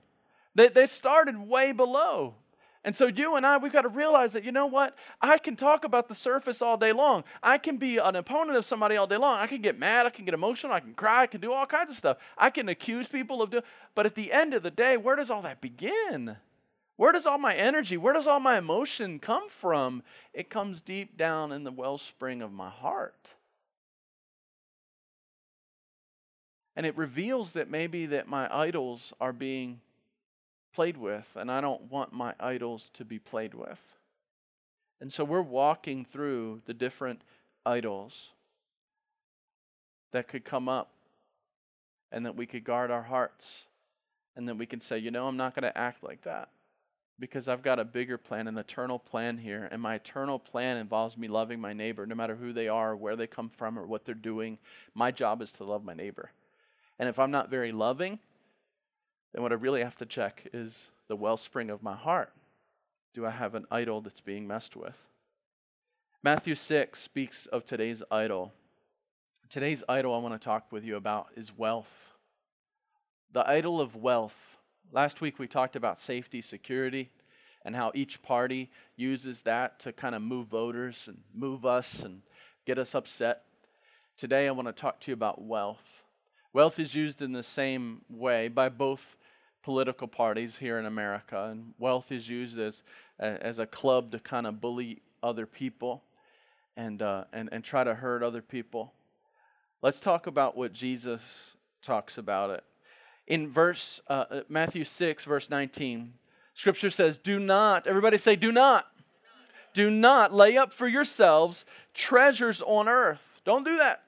They, 0.55 0.69
they 0.69 0.87
started 0.87 1.38
way 1.38 1.73
below. 1.73 2.35
And 2.82 2.97
so, 2.97 3.06
you 3.06 3.37
and 3.37 3.44
I, 3.44 3.58
we've 3.58 3.73
got 3.73 3.82
to 3.82 3.88
realize 3.88 4.32
that, 4.32 4.43
you 4.43 4.52
know 4.52 4.67
what? 4.67 4.97
I 5.20 5.37
can 5.37 5.55
talk 5.55 5.85
about 5.85 6.08
the 6.08 6.14
surface 6.14 6.62
all 6.62 6.79
day 6.79 6.93
long. 6.93 7.25
I 7.43 7.58
can 7.58 7.76
be 7.76 7.99
an 7.99 8.17
opponent 8.17 8.56
of 8.56 8.64
somebody 8.64 8.97
all 8.97 9.06
day 9.06 9.19
long. 9.19 9.37
I 9.38 9.47
can 9.47 9.61
get 9.61 9.79
mad. 9.79 10.06
I 10.06 10.11
can 10.11 10.25
get 10.25 10.32
emotional. 10.32 10.73
I 10.73 10.81
can 10.81 10.94
cry. 10.94 11.23
I 11.23 11.26
can 11.26 11.43
do 11.43 11.52
all 11.52 11.67
kinds 11.67 11.91
of 11.91 11.99
stuff. 11.99 12.17
I 12.38 12.49
can 12.49 12.70
accuse 12.70 13.06
people 13.06 13.43
of 13.43 13.50
doing. 13.50 13.64
But 13.94 14.06
at 14.06 14.14
the 14.14 14.32
end 14.32 14.55
of 14.55 14.62
the 14.62 14.70
day, 14.70 14.97
where 14.97 15.14
does 15.14 15.31
all 15.31 15.43
that 15.43 15.61
begin? 15.61 16.38
Where 17.00 17.12
does 17.12 17.25
all 17.25 17.38
my 17.38 17.55
energy, 17.55 17.97
where 17.97 18.12
does 18.12 18.26
all 18.26 18.41
my 18.41 18.58
emotion 18.58 19.20
come 19.20 19.49
from? 19.49 20.02
It 20.35 20.50
comes 20.50 20.82
deep 20.82 21.17
down 21.17 21.50
in 21.50 21.64
the 21.64 21.73
wellspring 21.73 22.42
of 22.42 22.52
my 22.52 22.69
heart. 22.69 23.33
And 26.81 26.87
it 26.87 26.97
reveals 26.97 27.53
that 27.53 27.69
maybe 27.69 28.07
that 28.07 28.27
my 28.27 28.49
idols 28.51 29.13
are 29.21 29.35
being 29.35 29.83
played 30.75 30.97
with, 30.97 31.37
and 31.37 31.51
I 31.51 31.61
don't 31.61 31.93
want 31.93 32.15
my 32.15 32.33
idols 32.41 32.89
to 32.95 33.05
be 33.05 33.19
played 33.19 33.53
with. 33.53 33.99
And 34.99 35.13
so 35.13 35.23
we're 35.23 35.43
walking 35.43 36.07
through 36.07 36.63
the 36.65 36.73
different 36.73 37.21
idols 37.67 38.31
that 40.13 40.27
could 40.27 40.43
come 40.43 40.71
up, 40.71 40.93
and 42.11 42.25
that 42.25 42.35
we 42.35 42.47
could 42.47 42.65
guard 42.65 42.91
our 42.91 43.03
hearts, 43.03 43.65
and 44.35 44.49
that 44.49 44.57
we 44.57 44.65
can 44.65 44.81
say, 44.81 44.97
you 44.97 45.11
know, 45.11 45.29
I'm 45.29 45.37
not 45.37 45.55
going 45.55 45.71
to 45.71 45.77
act 45.77 46.03
like 46.03 46.23
that 46.23 46.49
because 47.19 47.47
I've 47.47 47.63
got 47.63 47.79
a 47.79 47.85
bigger 47.85 48.17
plan, 48.17 48.49
an 48.49 48.57
eternal 48.57 48.99
plan 48.99 49.37
here. 49.37 49.69
And 49.71 49.83
my 49.83 49.97
eternal 49.97 50.39
plan 50.39 50.79
involves 50.79 51.19
me 51.19 51.29
loving 51.29 51.61
my 51.61 51.75
neighbor, 51.75 52.07
no 52.07 52.15
matter 52.15 52.37
who 52.37 52.55
they 52.55 52.69
are, 52.69 52.97
where 52.97 53.17
they 53.17 53.27
come 53.27 53.51
from, 53.51 53.79
or 53.79 53.85
what 53.85 54.07
they're 54.07 54.15
doing. 54.15 54.57
My 54.95 55.11
job 55.11 55.43
is 55.43 55.53
to 55.53 55.65
love 55.65 55.85
my 55.85 55.93
neighbor. 55.93 56.31
And 57.00 57.09
if 57.09 57.19
I'm 57.19 57.30
not 57.30 57.49
very 57.49 57.73
loving, 57.73 58.19
then 59.33 59.42
what 59.42 59.52
I 59.52 59.54
really 59.54 59.83
have 59.83 59.97
to 59.97 60.07
check 60.07 60.47
is 60.52 60.90
the 61.09 61.16
wellspring 61.16 61.71
of 61.71 61.83
my 61.83 61.97
heart. 61.97 62.30
Do 63.14 63.25
I 63.25 63.30
have 63.30 63.54
an 63.54 63.64
idol 63.71 64.02
that's 64.02 64.21
being 64.21 64.47
messed 64.47 64.76
with? 64.76 65.07
Matthew 66.23 66.54
6 66.54 66.99
speaks 67.00 67.47
of 67.47 67.64
today's 67.64 68.02
idol. 68.11 68.52
Today's 69.49 69.83
idol 69.88 70.14
I 70.14 70.19
want 70.19 70.35
to 70.35 70.45
talk 70.45 70.71
with 70.71 70.85
you 70.85 70.97
about 70.97 71.28
is 71.35 71.57
wealth. 71.57 72.12
The 73.33 73.49
idol 73.49 73.80
of 73.80 73.97
wealth. 73.97 74.59
Last 74.92 75.23
week 75.23 75.38
we 75.38 75.49
talked 75.49 75.76
about 75.76 75.99
safety, 75.99 76.42
security, 76.42 77.09
and 77.64 77.75
how 77.75 77.92
each 77.95 78.23
party 78.23 78.71
uses 78.97 79.40
that 79.42 79.78
to 79.80 79.95
kind 79.95 80.14
of 80.14 80.21
move 80.21 80.49
voters 80.49 81.09
and 81.09 81.23
move 81.35 81.64
us 81.64 82.02
and 82.02 82.21
get 82.66 82.78
us 82.78 82.95
upset. 82.95 83.45
Today 84.19 84.47
I 84.47 84.50
want 84.50 84.69
to 84.69 84.73
talk 84.73 85.00
to 85.00 85.11
you 85.11 85.14
about 85.14 85.40
wealth. 85.40 86.04
Wealth 86.52 86.80
is 86.80 86.97
used 86.97 87.23
in 87.23 87.33
the 87.33 87.45
same 87.45 88.02
way 88.11 88.49
by 88.49 88.69
both 88.69 89.16
political 89.62 90.09
parties 90.09 90.59
here 90.59 90.78
in 90.78 90.87
America, 90.87 91.49
and 91.50 91.75
wealth 91.78 92.11
is 92.11 92.28
used 92.28 92.59
as, 92.59 92.83
as 93.21 93.61
a 93.61 93.66
club 93.66 94.11
to 94.11 94.19
kind 94.19 94.47
of 94.47 94.61
bully 94.61 95.00
other 95.23 95.47
people 95.47 96.02
and, 96.76 97.02
uh, 97.02 97.25
and, 97.33 97.49
and 97.52 97.62
try 97.62 97.85
to 97.85 97.95
hurt 97.95 98.23
other 98.23 98.42
people. 98.42 98.92
Let's 99.80 100.00
talk 100.00 100.26
about 100.26 100.57
what 100.57 100.73
Jesus 100.73 101.54
talks 101.83 102.19
about 102.19 102.50
it. 102.50 102.64
In 103.26 103.49
verse 103.49 104.00
uh, 104.09 104.25
uh 104.30 104.40
Matthew 104.49 104.83
6, 104.83 105.25
verse 105.25 105.50
19, 105.50 106.14
scripture 106.54 106.90
says, 106.90 107.16
Do 107.16 107.38
not, 107.38 107.87
everybody 107.87 108.19
say, 108.19 108.35
do 108.35 108.50
not. 108.50 108.87
Do 109.73 109.88
not 109.88 110.35
lay 110.35 110.57
up 110.57 110.73
for 110.73 110.88
yourselves 110.88 111.64
treasures 111.95 112.61
on 112.61 112.88
earth. 112.88 113.38
Don't 113.45 113.64
do 113.64 113.76
that. 113.76 114.02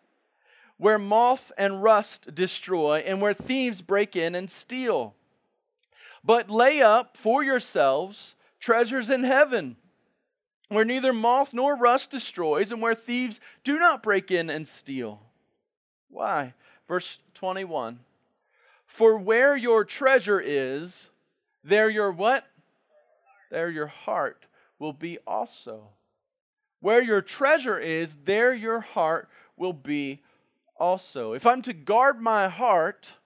Where 0.77 0.99
moth 0.99 1.53
and 1.57 1.83
rust 1.83 2.35
destroy, 2.35 2.99
and 3.07 3.21
where 3.21 3.35
thieves 3.35 3.83
break 3.83 4.17
in 4.17 4.35
and 4.35 4.51
steal. 4.51 5.15
But 6.25 6.51
lay 6.51 6.83
up 6.83 7.17
for 7.17 7.43
yourselves 7.43 8.35
treasures 8.61 9.11
in 9.11 9.25
heaven, 9.25 9.77
where 10.69 10.85
neither 10.85 11.13
moth 11.13 11.53
nor 11.53 11.77
rust 11.77 12.11
destroys, 12.11 12.73
and 12.73 12.81
where 12.81 12.95
thieves 12.95 13.41
do 13.65 13.79
not 13.79 14.03
break 14.03 14.31
in 14.31 14.49
and 14.49 14.67
steal. 14.67 15.21
Why? 16.09 16.55
Verse 16.87 17.19
21 17.35 18.01
For 18.87 19.19
where 19.19 19.57
your 19.57 19.85
treasure 19.85 20.41
is, 20.41 21.11
there 21.65 21.91
your 21.91 22.13
what? 22.13 22.47
There 23.51 23.71
your 23.71 23.89
heart 23.89 24.47
will 24.79 24.93
be 24.93 25.19
also. 25.27 25.89
Where 26.81 27.03
your 27.03 27.21
treasure 27.21 27.79
is, 27.79 28.17
there 28.25 28.55
your 28.55 28.81
heart 28.81 29.29
will 29.57 29.73
be 29.73 30.23
also. 30.83 31.33
If 31.33 31.47
I'm 31.47 31.63
to 31.63 31.73
guard 31.73 32.21
my 32.21 32.49
heart, 32.49 33.19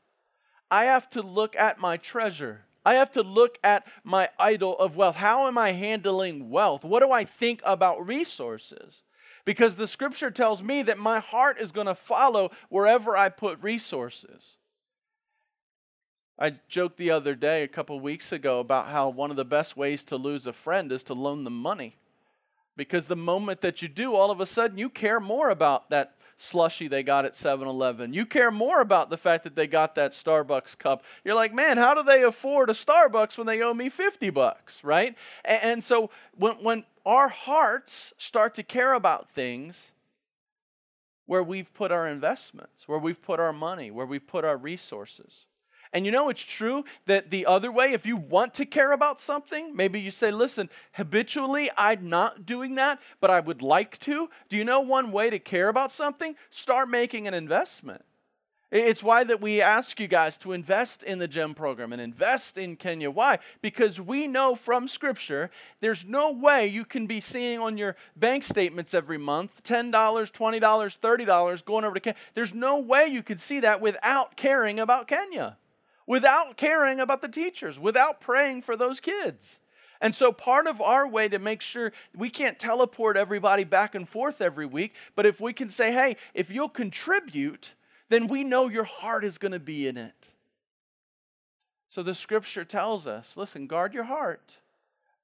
I 0.70 0.84
have 0.84 1.08
to 1.10 1.22
look 1.22 1.56
at 1.56 1.80
my 1.80 1.96
treasure. 1.96 2.66
I 2.84 2.94
have 2.94 3.10
to 3.12 3.22
look 3.22 3.58
at 3.64 3.86
my 4.04 4.28
idol 4.38 4.78
of 4.78 4.94
wealth. 4.94 5.16
How 5.16 5.48
am 5.48 5.56
I 5.56 5.72
handling 5.72 6.50
wealth? 6.50 6.84
What 6.84 7.00
do 7.00 7.10
I 7.10 7.24
think 7.24 7.62
about 7.64 8.06
resources? 8.06 9.02
Because 9.46 9.76
the 9.76 9.88
scripture 9.88 10.30
tells 10.30 10.62
me 10.62 10.82
that 10.82 10.98
my 10.98 11.18
heart 11.18 11.58
is 11.58 11.72
going 11.72 11.86
to 11.86 11.94
follow 11.94 12.50
wherever 12.68 13.16
I 13.16 13.30
put 13.30 13.62
resources. 13.62 14.58
I 16.38 16.56
joked 16.68 16.98
the 16.98 17.10
other 17.10 17.34
day, 17.34 17.62
a 17.62 17.68
couple 17.68 17.98
weeks 17.98 18.30
ago, 18.32 18.60
about 18.60 18.88
how 18.88 19.08
one 19.08 19.30
of 19.30 19.36
the 19.36 19.44
best 19.44 19.76
ways 19.76 20.04
to 20.04 20.16
lose 20.16 20.46
a 20.46 20.52
friend 20.52 20.92
is 20.92 21.04
to 21.04 21.14
loan 21.14 21.44
them 21.44 21.56
money. 21.56 21.96
Because 22.76 23.06
the 23.06 23.16
moment 23.16 23.62
that 23.62 23.80
you 23.80 23.88
do, 23.88 24.14
all 24.14 24.30
of 24.30 24.40
a 24.40 24.46
sudden 24.46 24.76
you 24.76 24.90
care 24.90 25.20
more 25.20 25.48
about 25.48 25.88
that 25.88 26.15
slushy 26.36 26.88
they 26.88 27.02
got 27.02 27.24
at 27.24 27.34
7 27.34 27.66
Eleven. 27.66 28.12
You 28.12 28.26
care 28.26 28.50
more 28.50 28.80
about 28.80 29.10
the 29.10 29.16
fact 29.16 29.44
that 29.44 29.56
they 29.56 29.66
got 29.66 29.94
that 29.94 30.12
Starbucks 30.12 30.78
cup. 30.78 31.02
You're 31.24 31.34
like, 31.34 31.54
man, 31.54 31.78
how 31.78 31.94
do 31.94 32.02
they 32.02 32.22
afford 32.22 32.70
a 32.70 32.74
Starbucks 32.74 33.38
when 33.38 33.46
they 33.46 33.62
owe 33.62 33.74
me 33.74 33.88
50 33.88 34.30
bucks, 34.30 34.84
right? 34.84 35.16
And, 35.44 35.62
and 35.62 35.84
so 35.84 36.10
when, 36.36 36.56
when 36.56 36.84
our 37.04 37.28
hearts 37.28 38.14
start 38.18 38.54
to 38.54 38.62
care 38.62 38.92
about 38.92 39.30
things, 39.30 39.92
where 41.26 41.42
we've 41.42 41.74
put 41.74 41.90
our 41.90 42.06
investments, 42.06 42.88
where 42.88 42.98
we've 42.98 43.20
put 43.20 43.40
our 43.40 43.52
money, 43.52 43.90
where 43.90 44.06
we've 44.06 44.26
put 44.26 44.44
our 44.44 44.56
resources. 44.56 45.46
And 45.92 46.04
you 46.04 46.12
know, 46.12 46.28
it's 46.28 46.44
true 46.44 46.84
that 47.06 47.30
the 47.30 47.46
other 47.46 47.70
way, 47.70 47.92
if 47.92 48.06
you 48.06 48.16
want 48.16 48.54
to 48.54 48.66
care 48.66 48.92
about 48.92 49.20
something, 49.20 49.74
maybe 49.74 50.00
you 50.00 50.10
say, 50.10 50.30
listen, 50.30 50.68
habitually 50.92 51.70
I'm 51.76 52.08
not 52.08 52.46
doing 52.46 52.74
that, 52.76 53.00
but 53.20 53.30
I 53.30 53.40
would 53.40 53.62
like 53.62 53.98
to. 54.00 54.28
Do 54.48 54.56
you 54.56 54.64
know 54.64 54.80
one 54.80 55.12
way 55.12 55.30
to 55.30 55.38
care 55.38 55.68
about 55.68 55.92
something? 55.92 56.36
Start 56.50 56.88
making 56.88 57.26
an 57.26 57.34
investment. 57.34 58.04
It's 58.72 59.02
why 59.02 59.22
that 59.24 59.40
we 59.40 59.62
ask 59.62 60.00
you 60.00 60.08
guys 60.08 60.36
to 60.38 60.52
invest 60.52 61.04
in 61.04 61.20
the 61.20 61.28
GEM 61.28 61.54
program 61.54 61.92
and 61.92 62.02
invest 62.02 62.58
in 62.58 62.74
Kenya. 62.74 63.12
Why? 63.12 63.38
Because 63.62 64.00
we 64.00 64.26
know 64.26 64.56
from 64.56 64.88
Scripture 64.88 65.50
there's 65.80 66.04
no 66.04 66.32
way 66.32 66.66
you 66.66 66.84
can 66.84 67.06
be 67.06 67.20
seeing 67.20 67.60
on 67.60 67.78
your 67.78 67.94
bank 68.16 68.42
statements 68.42 68.92
every 68.92 69.18
month 69.18 69.62
$10, 69.62 69.92
$20, 69.92 70.60
$30 70.60 71.64
going 71.64 71.84
over 71.84 71.94
to 71.94 72.00
Kenya. 72.00 72.18
There's 72.34 72.54
no 72.54 72.78
way 72.78 73.06
you 73.06 73.22
could 73.22 73.38
see 73.38 73.60
that 73.60 73.80
without 73.80 74.36
caring 74.36 74.80
about 74.80 75.06
Kenya 75.06 75.58
without 76.06 76.56
caring 76.56 77.00
about 77.00 77.22
the 77.22 77.28
teachers, 77.28 77.78
without 77.78 78.20
praying 78.20 78.62
for 78.62 78.76
those 78.76 79.00
kids. 79.00 79.60
And 80.00 80.14
so, 80.14 80.30
part 80.30 80.66
of 80.66 80.80
our 80.80 81.08
way 81.08 81.28
to 81.28 81.38
make 81.38 81.62
sure 81.62 81.92
we 82.14 82.28
can't 82.28 82.58
teleport 82.58 83.16
everybody 83.16 83.64
back 83.64 83.94
and 83.94 84.08
forth 84.08 84.42
every 84.42 84.66
week, 84.66 84.94
but 85.14 85.26
if 85.26 85.40
we 85.40 85.52
can 85.52 85.70
say, 85.70 85.92
hey, 85.92 86.16
if 86.34 86.50
you'll 86.50 86.68
contribute, 86.68 87.74
then 88.08 88.26
we 88.26 88.44
know 88.44 88.68
your 88.68 88.84
heart 88.84 89.24
is 89.24 89.38
going 89.38 89.52
to 89.52 89.58
be 89.58 89.88
in 89.88 89.96
it. 89.96 90.32
So, 91.88 92.02
the 92.02 92.14
scripture 92.14 92.64
tells 92.64 93.06
us 93.06 93.36
listen, 93.36 93.66
guard 93.66 93.94
your 93.94 94.04
heart, 94.04 94.58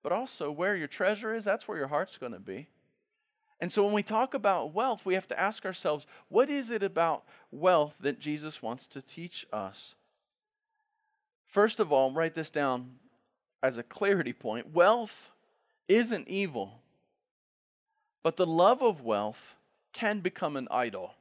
but 0.03 0.13
also 0.13 0.51
where 0.51 0.75
your 0.75 0.89
treasure 0.89 1.35
is, 1.35 1.45
that's 1.45 1.69
where 1.69 1.79
your 1.79 1.89
heart's 1.89 2.17
going 2.17 2.33
to 2.33 2.41
be. 2.41 2.69
And 3.61 3.71
so, 3.71 3.85
when 3.85 3.93
we 3.93 4.03
talk 4.03 4.33
about 4.33 4.73
wealth, 4.73 5.05
we 5.05 5.15
have 5.15 5.29
to 5.29 5.39
ask 5.39 5.67
ourselves, 5.67 6.07
what 6.29 6.49
is 6.49 6.71
it 6.71 6.83
about 6.83 7.25
wealth 7.51 7.97
that 8.01 8.21
Jesus 8.21 8.63
wants 8.63 8.87
to 8.87 9.03
teach 9.03 9.47
us? 9.53 9.95
First 11.53 11.81
of 11.81 11.93
all, 11.93 12.11
write 12.11 12.33
this 12.33 12.51
down 12.51 12.93
as 13.63 13.77
a 13.77 13.83
clarity 13.83 14.33
point 14.33 14.73
wealth 14.73 15.31
isn't 15.87 16.27
evil, 16.27 16.81
but 18.23 18.39
the 18.39 18.47
love 18.47 18.83
of 18.83 19.03
wealth 19.03 19.57
can 19.93 20.21
become 20.21 20.57
an 20.57 20.67
idol. 20.71 21.13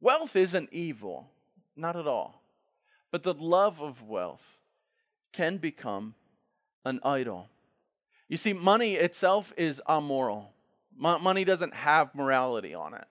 Wealth 0.00 0.34
isn't 0.34 0.70
evil, 0.72 1.30
not 1.76 1.94
at 1.94 2.08
all, 2.08 2.42
but 3.12 3.22
the 3.22 3.34
love 3.34 3.80
of 3.80 4.02
wealth 4.02 4.58
can 5.32 5.58
become 5.58 6.16
an 6.84 6.98
idol. 7.04 7.48
You 8.28 8.36
see, 8.36 8.52
money 8.52 8.94
itself 8.94 9.54
is 9.56 9.80
amoral. 9.88 10.50
Money 10.96 11.44
doesn't 11.44 11.74
have 11.74 12.16
morality 12.16 12.74
on 12.74 12.94
it 12.94 13.06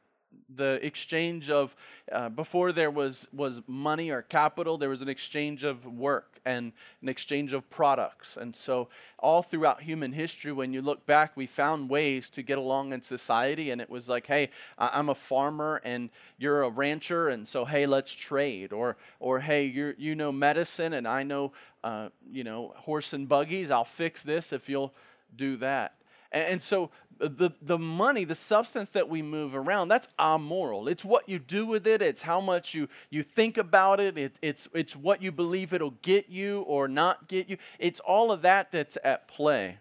the 0.54 0.80
exchange 0.84 1.50
of 1.50 1.76
uh, 2.12 2.30
before 2.30 2.72
there 2.72 2.90
was 2.90 3.28
was 3.32 3.62
money 3.68 4.10
or 4.10 4.22
capital 4.22 4.78
there 4.78 4.90
was 4.90 5.02
an 5.02 5.10
exchange 5.10 5.64
of 5.64 5.86
work 5.86 6.40
and 6.46 6.72
an 7.02 7.10
exchange 7.10 7.54
of 7.54 7.70
products. 7.70 8.38
And 8.38 8.56
so 8.56 8.88
all 9.20 9.44
throughout 9.44 9.82
human 9.82 10.14
history 10.14 10.52
when 10.52 10.74
you 10.74 10.82
look 10.82 11.06
back 11.06 11.38
we 11.38 11.46
found 11.46 11.90
ways 11.90 12.30
to 12.32 12.42
get 12.42 12.58
along 12.58 12.94
in 12.94 13.02
society 13.02 13.70
and 13.70 13.82
it 13.82 13.90
was 13.90 14.10
like 14.10 14.28
hey 14.28 14.50
i'm 14.78 15.10
a 15.10 15.16
farmer 15.16 15.82
and 15.84 16.10
you're 16.38 16.64
a 16.64 16.70
rancher 16.70 17.30
and 17.30 17.48
so 17.48 17.66
hey 17.66 17.86
let's 17.86 18.14
trade. 18.14 18.74
Or 18.74 18.98
or 19.20 19.42
hey 19.42 19.66
you 19.66 19.94
you 19.98 20.16
know 20.16 20.32
medicine 20.32 20.94
and 20.94 21.08
i 21.08 21.24
know 21.24 21.52
uh, 21.84 22.10
you 22.32 22.44
know 22.44 22.74
horse 22.78 23.14
and 23.14 23.28
buggies 23.28 23.70
i'll 23.72 23.86
fix 23.86 24.24
this 24.24 24.52
if 24.52 24.68
you'll 24.68 24.94
do 25.36 25.58
that. 25.58 25.94
And 26.32 26.62
so 26.62 26.92
the, 27.20 27.52
the 27.62 27.78
money, 27.78 28.24
the 28.24 28.36
substance 28.36 28.90
that 28.90 29.10
we 29.10 29.22
move 29.22 29.54
around, 29.54 29.90
that's 29.90 30.08
amoral. 30.20 30.88
It's 30.88 31.04
what 31.04 31.28
you 31.28 31.38
do 31.38 31.66
with 31.66 31.86
it, 31.86 32.02
it's 32.02 32.22
how 32.22 32.40
much 32.40 32.74
you, 32.74 32.88
you 33.10 33.24
think 33.24 33.58
about 33.58 34.00
it, 34.00 34.18
it, 34.18 34.38
it's, 34.42 34.68
it's 34.74 34.96
what 34.96 35.22
you 35.22 35.32
believe 35.32 35.74
it'll 35.74 35.96
get 36.02 36.30
you 36.30 36.62
or 36.62 36.88
not 36.88 37.28
get 37.28 37.50
you. 37.50 37.58
It's 37.78 38.00
all 38.00 38.32
of 38.32 38.42
that 38.44 38.72
that's 38.72 38.98
at 39.04 39.28
play. 39.28 39.80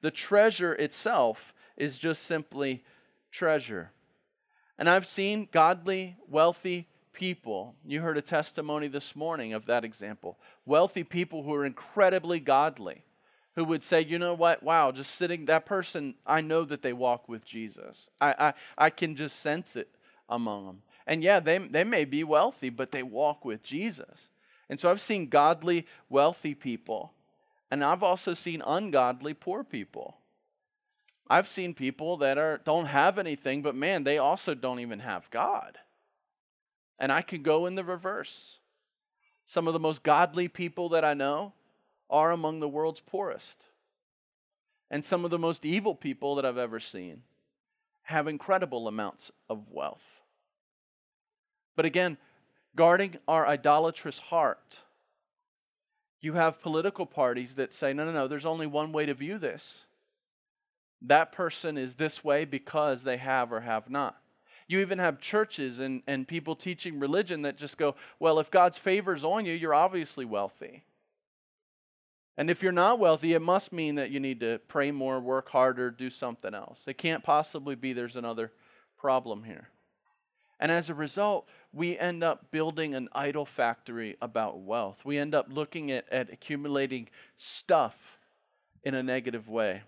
The 0.00 0.10
treasure 0.10 0.72
itself 0.74 1.54
is 1.76 1.98
just 1.98 2.24
simply 2.24 2.82
treasure. 3.30 3.92
And 4.78 4.88
I've 4.88 5.06
seen 5.06 5.48
godly, 5.52 6.16
wealthy 6.28 6.88
people. 7.12 7.74
You 7.84 8.00
heard 8.00 8.16
a 8.16 8.22
testimony 8.22 8.88
this 8.88 9.14
morning 9.14 9.52
of 9.52 9.66
that 9.66 9.84
example. 9.84 10.38
Wealthy 10.64 11.04
people 11.04 11.42
who 11.42 11.54
are 11.54 11.64
incredibly 11.64 12.40
godly 12.40 13.04
who 13.56 13.64
would 13.64 13.82
say, 13.82 14.00
you 14.00 14.18
know 14.18 14.34
what, 14.34 14.62
wow, 14.62 14.92
just 14.92 15.14
sitting, 15.14 15.46
that 15.46 15.66
person, 15.66 16.14
I 16.26 16.40
know 16.40 16.64
that 16.64 16.82
they 16.82 16.92
walk 16.92 17.28
with 17.28 17.44
Jesus. 17.44 18.08
I, 18.20 18.34
I, 18.38 18.54
I 18.78 18.90
can 18.90 19.16
just 19.16 19.40
sense 19.40 19.76
it 19.76 19.88
among 20.28 20.66
them. 20.66 20.82
And 21.06 21.22
yeah, 21.24 21.40
they, 21.40 21.58
they 21.58 21.84
may 21.84 22.04
be 22.04 22.22
wealthy, 22.22 22.70
but 22.70 22.92
they 22.92 23.02
walk 23.02 23.44
with 23.44 23.62
Jesus. 23.62 24.28
And 24.68 24.78
so 24.78 24.88
I've 24.90 25.00
seen 25.00 25.28
godly, 25.28 25.86
wealthy 26.08 26.54
people, 26.54 27.12
and 27.70 27.84
I've 27.84 28.02
also 28.02 28.34
seen 28.34 28.62
ungodly, 28.64 29.34
poor 29.34 29.64
people. 29.64 30.16
I've 31.28 31.48
seen 31.48 31.74
people 31.74 32.16
that 32.18 32.38
are, 32.38 32.60
don't 32.64 32.86
have 32.86 33.18
anything, 33.18 33.62
but 33.62 33.76
man, 33.76 34.02
they 34.02 34.18
also 34.18 34.54
don't 34.54 34.80
even 34.80 35.00
have 35.00 35.30
God. 35.30 35.78
And 36.98 37.12
I 37.12 37.22
could 37.22 37.42
go 37.42 37.66
in 37.66 37.76
the 37.76 37.84
reverse. 37.84 38.58
Some 39.44 39.66
of 39.66 39.72
the 39.72 39.80
most 39.80 40.02
godly 40.02 40.48
people 40.48 40.88
that 40.90 41.04
I 41.04 41.14
know, 41.14 41.52
are 42.10 42.30
among 42.30 42.60
the 42.60 42.68
world's 42.68 43.00
poorest. 43.00 43.64
And 44.90 45.04
some 45.04 45.24
of 45.24 45.30
the 45.30 45.38
most 45.38 45.64
evil 45.64 45.94
people 45.94 46.34
that 46.34 46.44
I've 46.44 46.58
ever 46.58 46.80
seen 46.80 47.22
have 48.02 48.26
incredible 48.26 48.88
amounts 48.88 49.30
of 49.48 49.70
wealth. 49.70 50.22
But 51.76 51.86
again, 51.86 52.18
guarding 52.74 53.16
our 53.28 53.46
idolatrous 53.46 54.18
heart, 54.18 54.80
you 56.20 56.34
have 56.34 56.60
political 56.60 57.06
parties 57.06 57.54
that 57.54 57.72
say, 57.72 57.92
no, 57.92 58.04
no, 58.04 58.12
no, 58.12 58.28
there's 58.28 58.44
only 58.44 58.66
one 58.66 58.92
way 58.92 59.06
to 59.06 59.14
view 59.14 59.38
this. 59.38 59.86
That 61.00 61.32
person 61.32 61.78
is 61.78 61.94
this 61.94 62.22
way 62.22 62.44
because 62.44 63.04
they 63.04 63.16
have 63.16 63.52
or 63.52 63.60
have 63.60 63.88
not. 63.88 64.20
You 64.68 64.80
even 64.80 64.98
have 64.98 65.18
churches 65.18 65.78
and, 65.78 66.02
and 66.06 66.28
people 66.28 66.54
teaching 66.54 67.00
religion 67.00 67.42
that 67.42 67.56
just 67.56 67.78
go, 67.78 67.94
well, 68.18 68.38
if 68.38 68.50
God's 68.50 68.76
favor's 68.78 69.24
on 69.24 69.46
you, 69.46 69.54
you're 69.54 69.74
obviously 69.74 70.24
wealthy. 70.24 70.84
And 72.40 72.48
if 72.48 72.62
you're 72.62 72.72
not 72.72 72.98
wealthy, 72.98 73.34
it 73.34 73.42
must 73.42 73.70
mean 73.70 73.96
that 73.96 74.10
you 74.10 74.18
need 74.18 74.40
to 74.40 74.60
pray 74.66 74.92
more, 74.92 75.20
work 75.20 75.50
harder, 75.50 75.90
do 75.90 76.08
something 76.08 76.54
else. 76.54 76.88
It 76.88 76.96
can't 76.96 77.22
possibly 77.22 77.74
be 77.74 77.92
there's 77.92 78.16
another 78.16 78.50
problem 78.96 79.44
here. 79.44 79.68
And 80.58 80.72
as 80.72 80.88
a 80.88 80.94
result, 80.94 81.46
we 81.70 81.98
end 81.98 82.24
up 82.24 82.50
building 82.50 82.94
an 82.94 83.10
idol 83.12 83.44
factory 83.44 84.16
about 84.22 84.58
wealth. 84.58 85.04
We 85.04 85.18
end 85.18 85.34
up 85.34 85.48
looking 85.50 85.90
at, 85.90 86.10
at 86.10 86.32
accumulating 86.32 87.10
stuff 87.36 88.18
in 88.82 88.94
a 88.94 89.02
negative 89.02 89.46
way. 89.46 89.82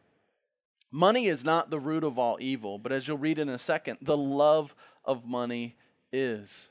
Money 0.90 1.28
is 1.28 1.46
not 1.46 1.70
the 1.70 1.80
root 1.80 2.04
of 2.04 2.18
all 2.18 2.36
evil, 2.38 2.76
but 2.76 2.92
as 2.92 3.08
you'll 3.08 3.16
read 3.16 3.38
in 3.38 3.48
a 3.48 3.58
second, 3.58 3.96
the 4.02 4.18
love 4.18 4.74
of 5.06 5.24
money 5.24 5.76
is. 6.12 6.68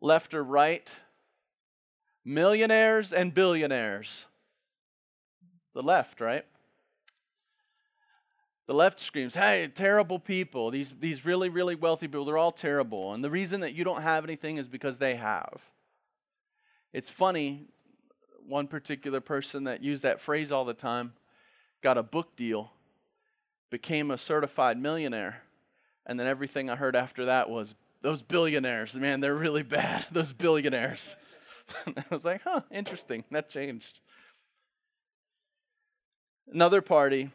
Left 0.00 0.34
or 0.34 0.42
right, 0.42 1.00
millionaires 2.24 3.12
and 3.12 3.32
billionaires. 3.34 4.26
The 5.74 5.82
left, 5.82 6.20
right? 6.20 6.44
The 8.66 8.74
left 8.74 9.00
screams, 9.00 9.34
hey, 9.34 9.68
terrible 9.74 10.18
people. 10.18 10.70
These, 10.70 10.94
these 11.00 11.24
really, 11.24 11.48
really 11.48 11.74
wealthy 11.74 12.06
people, 12.06 12.24
they're 12.24 12.38
all 12.38 12.52
terrible. 12.52 13.12
And 13.12 13.24
the 13.24 13.30
reason 13.30 13.60
that 13.62 13.74
you 13.74 13.82
don't 13.82 14.02
have 14.02 14.24
anything 14.24 14.58
is 14.58 14.68
because 14.68 14.98
they 14.98 15.16
have. 15.16 15.60
It's 16.92 17.10
funny, 17.10 17.66
one 18.46 18.66
particular 18.66 19.20
person 19.20 19.64
that 19.64 19.82
used 19.82 20.02
that 20.02 20.20
phrase 20.20 20.52
all 20.52 20.64
the 20.64 20.74
time 20.74 21.14
got 21.82 21.98
a 21.98 22.02
book 22.02 22.36
deal, 22.36 22.72
became 23.70 24.10
a 24.10 24.18
certified 24.18 24.78
millionaire, 24.78 25.42
and 26.06 26.18
then 26.18 26.26
everything 26.26 26.68
I 26.68 26.76
heard 26.76 26.96
after 26.96 27.24
that 27.26 27.48
was, 27.48 27.74
those 28.02 28.22
billionaires, 28.22 28.94
man, 28.94 29.20
they're 29.20 29.34
really 29.34 29.62
bad, 29.62 30.06
those 30.12 30.32
billionaires. 30.32 31.16
I 31.86 32.04
was 32.10 32.24
like, 32.24 32.42
huh, 32.42 32.62
interesting. 32.70 33.24
That 33.30 33.48
changed. 33.48 34.00
Another 36.52 36.82
party 36.82 37.30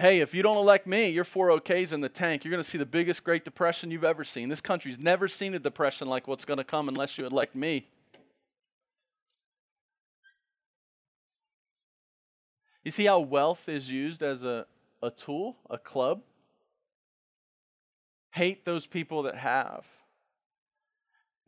hey, 0.00 0.20
if 0.20 0.34
you 0.34 0.42
don't 0.42 0.56
elect 0.56 0.86
me, 0.86 1.10
your 1.10 1.24
401ks 1.24 1.92
in 1.92 2.00
the 2.00 2.08
tank. 2.08 2.44
You're 2.44 2.50
going 2.50 2.62
to 2.62 2.68
see 2.68 2.78
the 2.78 2.86
biggest 2.86 3.22
Great 3.22 3.44
Depression 3.44 3.90
you've 3.90 4.04
ever 4.04 4.24
seen. 4.24 4.48
This 4.48 4.60
country's 4.60 4.98
never 4.98 5.28
seen 5.28 5.54
a 5.54 5.58
depression 5.58 6.08
like 6.08 6.26
what's 6.26 6.44
going 6.44 6.58
to 6.58 6.64
come 6.64 6.88
unless 6.88 7.18
you 7.18 7.26
elect 7.26 7.54
me. 7.54 7.86
You 12.82 12.90
see 12.90 13.04
how 13.04 13.20
wealth 13.20 13.68
is 13.68 13.92
used 13.92 14.22
as 14.22 14.42
a, 14.42 14.66
a 15.02 15.10
tool, 15.10 15.56
a 15.68 15.76
club? 15.76 16.22
Hate 18.32 18.64
those 18.64 18.86
people 18.86 19.22
that 19.24 19.36
have. 19.36 19.84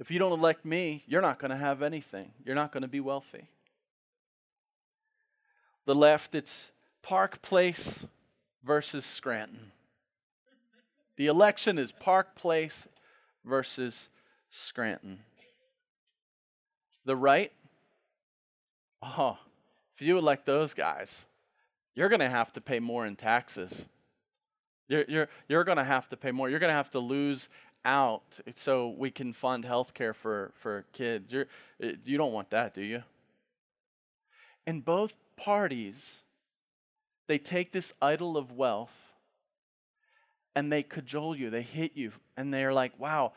If 0.02 0.10
you 0.10 0.18
don't 0.18 0.32
elect 0.32 0.64
me, 0.64 1.04
you're 1.06 1.22
not 1.22 1.38
going 1.38 1.52
to 1.52 1.56
have 1.56 1.80
anything. 1.80 2.32
You're 2.44 2.56
not 2.56 2.72
going 2.72 2.82
to 2.82 2.88
be 2.88 2.98
wealthy. 2.98 3.46
The 5.84 5.94
left, 5.94 6.34
it's 6.34 6.72
Park 7.02 7.40
Place 7.40 8.04
versus 8.64 9.06
Scranton. 9.06 9.70
The 11.14 11.28
election 11.28 11.78
is 11.78 11.92
Park 11.92 12.34
Place 12.34 12.88
versus 13.44 14.08
Scranton. 14.50 15.20
The 17.04 17.14
right, 17.14 17.52
oh, 19.04 19.38
if 19.94 20.02
you 20.02 20.18
elect 20.18 20.46
those 20.46 20.74
guys, 20.74 21.26
you're 21.94 22.08
going 22.08 22.18
to 22.18 22.28
have 22.28 22.52
to 22.54 22.60
pay 22.60 22.80
more 22.80 23.06
in 23.06 23.14
taxes. 23.14 23.86
You're, 24.88 25.04
you're, 25.06 25.28
you're 25.48 25.64
going 25.64 25.78
to 25.78 25.84
have 25.84 26.08
to 26.08 26.16
pay 26.16 26.32
more. 26.32 26.50
You're 26.50 26.58
going 26.58 26.70
to 26.70 26.76
have 26.76 26.90
to 26.90 26.98
lose 26.98 27.48
out 27.84 28.40
so 28.54 28.94
we 28.96 29.10
can 29.10 29.32
fund 29.32 29.64
health 29.64 29.94
care 29.94 30.14
for, 30.14 30.52
for 30.54 30.84
kids. 30.92 31.32
You're, 31.32 31.46
eh, 31.80 31.92
you 32.04 32.16
don't 32.16 32.32
want 32.32 32.50
that, 32.50 32.74
do 32.74 32.82
you? 32.82 33.02
And 34.66 34.84
both 34.84 35.16
parties 35.36 36.22
they 37.32 37.38
take 37.38 37.72
this 37.72 37.92
idol 38.02 38.36
of 38.36 38.52
wealth 38.52 39.14
and 40.54 40.70
they 40.70 40.82
cajole 40.82 41.34
you, 41.34 41.48
they 41.48 41.62
hit 41.62 41.92
you, 41.94 42.12
and 42.36 42.52
they're 42.52 42.74
like, 42.74 42.92
wow, 42.98 43.32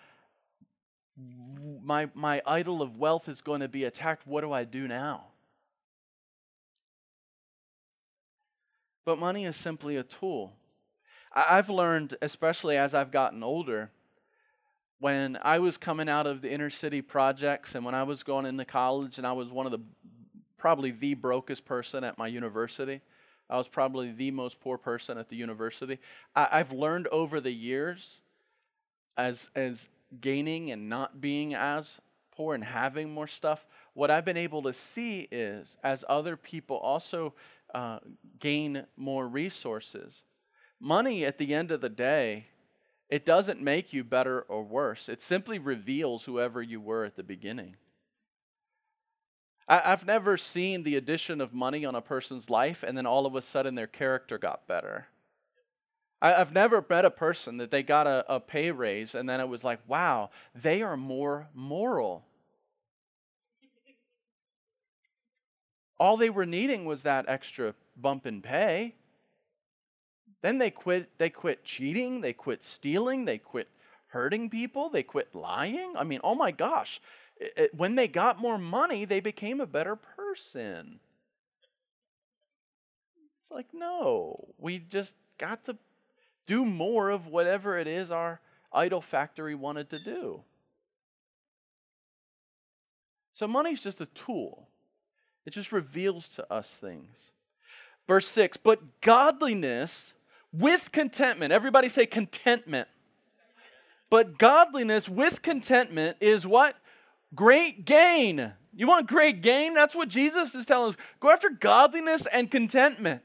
my, 1.82 2.10
my 2.14 2.42
idol 2.46 2.82
of 2.82 2.98
wealth 2.98 3.30
is 3.30 3.42
going 3.42 3.62
to 3.62 3.70
be 3.70 3.86
attacked. 3.86 4.28
What 4.28 4.42
do 4.42 4.52
I 4.52 4.66
do 4.66 4.86
now? 4.86 5.28
But 9.06 9.18
money 9.18 9.46
is 9.46 9.56
simply 9.56 9.96
a 9.96 10.04
tool. 10.04 10.52
I've 11.32 11.70
learned, 11.70 12.16
especially 12.22 12.76
as 12.76 12.94
I've 12.94 13.12
gotten 13.12 13.44
older, 13.44 13.92
when 15.00 15.38
I 15.42 15.60
was 15.60 15.78
coming 15.78 16.10
out 16.10 16.28
of 16.28 16.42
the 16.42 16.52
inner 16.52 16.70
city 16.70 17.02
projects 17.02 17.76
and 17.76 17.86
when 17.86 17.96
I 17.96 18.04
was 18.04 18.24
going 18.24 18.46
into 18.46 18.66
college 18.66 19.18
and 19.18 19.28
I 19.28 19.34
was 19.34 19.52
one 19.52 19.66
of 19.66 19.72
the 19.72 19.82
probably 20.58 20.92
the 20.92 21.14
brokest 21.14 21.66
person 21.66 22.04
at 22.04 22.18
my 22.18 22.28
university. 22.28 23.02
I 23.50 23.58
was 23.58 23.68
probably 23.68 24.12
the 24.12 24.32
most 24.32 24.60
poor 24.60 24.78
person 24.78 25.18
at 25.18 25.30
the 25.30 25.36
university. 25.36 26.00
I, 26.36 26.58
have 26.58 26.72
learned 26.72 27.08
over 27.08 27.40
the 27.40 27.52
years, 27.52 28.22
as 29.18 29.50
as 29.56 29.90
gaining 30.20 30.72
and 30.72 30.90
not 30.90 31.22
being 31.22 31.54
as 31.54 32.02
poor 32.32 32.56
and 32.56 32.64
having 32.64 33.14
more 33.14 33.28
stuff, 33.28 33.66
what 33.94 34.12
I've 34.12 34.26
been 34.26 34.38
able 34.38 34.62
to 34.64 34.74
see 34.74 35.28
is 35.32 35.78
as 35.84 36.04
other 36.10 36.36
people 36.36 36.78
also 36.78 37.34
uh, 37.74 38.00
gain 38.40 38.86
more 38.98 39.28
resources, 39.28 40.24
money 40.80 41.26
at 41.26 41.38
the 41.38 41.54
end 41.54 41.72
of 41.72 41.82
the 41.82 41.90
day, 41.90 42.48
it 43.10 43.26
doesn't 43.26 43.62
make 43.62 43.94
you 43.94 44.04
better 44.04 44.42
or 44.42 44.64
worse. 44.64 45.10
It 45.10 45.22
simply 45.22 45.60
reveals 45.60 46.26
whoever 46.26 46.62
you 46.62 46.80
were 46.82 47.06
at 47.06 47.16
the 47.16 47.24
beginning. 47.24 47.76
I've 49.68 50.06
never 50.06 50.38
seen 50.38 50.84
the 50.84 50.96
addition 50.96 51.42
of 51.42 51.52
money 51.52 51.86
on 51.86 51.96
a 51.96 52.02
person's 52.02 52.52
life 52.52 52.84
and 52.84 52.96
then 52.96 53.08
all 53.08 53.26
of 53.26 53.36
a 53.36 53.42
sudden 53.42 53.74
their 53.74 53.88
character 53.88 54.38
got 54.38 54.68
better. 54.68 55.08
I've 56.22 56.54
never 56.54 56.86
met 56.88 57.04
a 57.04 57.12
person 57.12 57.58
that 57.58 57.72
they 57.72 57.82
got 57.84 58.08
a, 58.08 58.26
a 58.28 58.40
pay 58.40 58.72
raise 58.72 59.16
and 59.16 59.28
then 59.28 59.40
it 59.40 59.48
was 59.48 59.64
like, 59.64 59.80
wow, 59.88 60.30
they 60.54 60.82
are 60.84 60.96
more 60.96 61.48
moral. 61.54 62.26
All 66.00 66.16
they 66.16 66.30
were 66.30 66.46
needing 66.46 66.86
was 66.86 67.04
that 67.04 67.26
extra 67.28 67.74
bump 67.98 68.28
in 68.28 68.42
pay. 68.42 68.96
Then 70.46 70.60
they 70.60 70.70
quit 70.70 71.10
they 71.18 71.32
quit 71.32 71.64
cheating, 71.64 72.22
they 72.22 72.32
quit 72.32 72.64
stealing, 72.64 73.26
they 73.26 73.40
quit 73.40 73.68
hurting 74.10 74.52
people, 74.52 74.92
they 74.92 75.02
quit 75.02 75.34
lying. 75.34 75.96
I 75.98 76.04
mean, 76.04 76.20
oh 76.24 76.36
my 76.36 76.52
gosh, 76.52 77.02
it, 77.38 77.74
when 77.74 77.96
they 77.96 78.08
got 78.08 78.40
more 78.40 78.60
money, 78.60 79.06
they 79.06 79.22
became 79.22 79.60
a 79.60 79.66
better 79.66 79.96
person. 79.96 81.00
It's 83.40 83.50
like, 83.50 83.66
no, 83.74 84.50
we 84.60 84.78
just 84.78 85.16
got 85.40 85.64
to 85.64 85.78
do 86.46 86.64
more 86.64 87.10
of 87.10 87.26
whatever 87.26 87.80
it 87.80 87.88
is 87.88 88.12
our 88.12 88.40
idol 88.72 89.02
factory 89.02 89.56
wanted 89.56 89.90
to 89.90 89.98
do. 89.98 90.44
So, 93.34 93.48
money's 93.48 93.82
just 93.82 94.00
a 94.00 94.06
tool, 94.06 94.68
it 95.44 95.54
just 95.54 95.72
reveals 95.72 96.30
to 96.30 96.54
us 96.54 96.78
things. 96.78 97.32
Verse 98.08 98.28
6 98.28 98.58
But 98.58 99.02
godliness 99.02 100.14
with 100.60 100.92
contentment, 100.92 101.52
everybody 101.52 101.90
say 101.90 102.06
contentment. 102.06 102.88
But 104.10 104.38
godliness 104.38 105.10
with 105.10 105.42
contentment 105.42 106.18
is 106.22 106.46
what? 106.46 106.76
great 107.36 107.86
gain. 107.86 108.54
You 108.74 108.88
want 108.88 109.08
great 109.08 109.42
gain? 109.42 109.74
That's 109.74 109.96
what 109.96 110.10
Jesus 110.10 110.56
is 110.56 110.66
telling 110.66 110.90
us. 110.90 110.98
Go 111.20 111.30
after 111.30 111.50
godliness 111.50 112.26
and 112.28 112.50
contentment. 112.50 113.22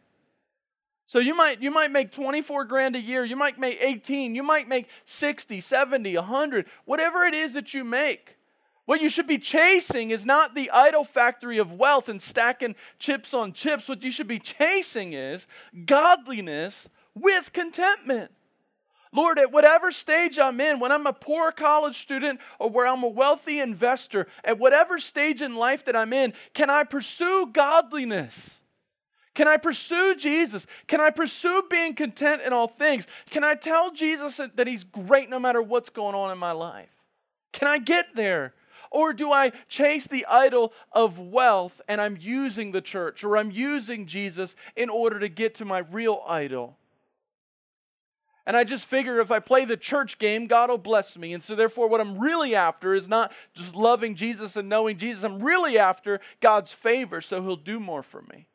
So 1.07 1.19
you 1.19 1.35
might 1.35 1.61
you 1.61 1.73
might 1.73 1.90
make 1.90 2.12
24 2.12 2.66
grand 2.66 2.95
a 2.95 3.01
year, 3.01 3.25
you 3.25 3.35
might 3.35 3.59
make 3.59 3.81
18, 3.81 4.37
you 4.37 4.45
might 4.45 4.69
make 4.69 4.88
60, 5.05 5.61
70, 5.61 6.14
100, 6.16 6.66
whatever 6.85 7.25
it 7.25 7.35
is 7.35 7.55
that 7.55 7.75
you 7.75 7.83
make. 7.83 8.37
What 8.85 9.01
you 9.01 9.09
should 9.09 9.27
be 9.27 9.38
chasing 9.38 10.11
is 10.11 10.25
not 10.25 10.55
the 10.55 10.71
idol 10.71 11.05
factory 11.05 11.59
of 11.59 11.73
wealth 11.73 12.09
and 12.09 12.23
stacking 12.23 12.77
chips 12.99 13.35
on 13.35 13.53
chips. 13.53 13.88
What 13.88 14.03
you 14.03 14.11
should 14.11 14.29
be 14.29 14.38
chasing 14.38 15.12
is 15.12 15.49
godliness 15.85 16.88
with 17.20 17.52
contentment. 17.52 18.30
Lord, 19.12 19.38
at 19.40 19.50
whatever 19.50 19.90
stage 19.90 20.38
I'm 20.38 20.61
in, 20.61 20.78
when 20.78 20.92
I'm 20.92 21.06
a 21.06 21.12
poor 21.12 21.50
college 21.50 21.98
student 21.98 22.40
or 22.61 22.70
where 22.70 22.87
I'm 22.87 23.02
a 23.02 23.09
wealthy 23.09 23.59
investor, 23.59 24.28
at 24.44 24.59
whatever 24.59 24.98
stage 24.98 25.42
in 25.42 25.56
life 25.56 25.85
that 25.87 25.96
I'm 25.96 26.12
in, 26.12 26.33
can 26.54 26.70
I 26.70 26.85
pursue 26.85 27.48
godliness? 27.52 28.61
Can 29.35 29.48
I 29.48 29.56
pursue 29.56 30.14
Jesus? 30.16 30.66
Can 30.87 31.00
I 31.00 31.11
pursue 31.11 31.64
being 31.68 31.94
content 31.94 32.42
in 32.42 32.52
all 32.52 32.68
things? 32.68 33.06
Can 33.30 33.42
I 33.42 33.54
tell 33.54 33.90
Jesus 33.90 34.40
that 34.54 34.66
He's 34.66 34.85
great 34.85 35.28
no 35.28 35.40
matter 35.40 35.62
what's 35.62 35.90
going 35.90 36.14
on 36.14 36.30
in 36.30 36.38
my 36.38 36.52
life? 36.52 36.90
Can 37.52 37.66
I 37.66 37.78
get 37.78 38.14
there? 38.14 38.54
Or 38.92 39.12
do 39.12 39.30
I 39.33 39.52
chase 39.68 40.06
the 40.06 40.26
idol 40.26 40.72
of 40.92 41.18
wealth 41.18 41.80
and 41.87 42.00
I'm 42.00 42.18
using 42.20 42.72
the 42.72 42.80
church 42.80 43.22
or 43.22 43.37
I'm 43.37 43.52
using 43.52 44.06
Jesus 44.06 44.56
in 44.74 44.90
order 44.90 45.20
to 45.20 45.28
get 45.28 45.54
to 45.56 45.64
my 45.64 45.78
real 45.78 46.22
idol? 46.28 46.76
And 48.51 48.57
I 48.57 48.65
just 48.65 48.87
figure 48.87 49.21
if 49.21 49.31
I 49.31 49.39
play 49.39 49.65
the 49.65 49.77
church 49.77 50.19
game, 50.19 50.49
God 50.49 50.71
will 50.71 50.77
bless 50.77 51.17
me. 51.17 51.33
And 51.33 51.41
so, 51.41 51.55
therefore, 51.55 51.89
what 51.89 52.01
I'm 52.01 52.19
really 52.19 52.53
after 52.53 52.95
is 52.95 53.09
not 53.09 53.31
just 53.55 53.77
loving 53.77 54.17
Jesus 54.17 54.57
and 54.57 54.69
knowing 54.69 54.97
Jesus. 54.97 55.23
I'm 55.23 55.39
really 55.39 55.79
after 55.79 56.19
God's 56.41 56.73
favor, 56.73 57.21
so 57.21 57.41
He'll 57.45 57.55
do 57.55 57.79
more 57.79 58.03
for 58.03 58.23
me. 58.23 58.49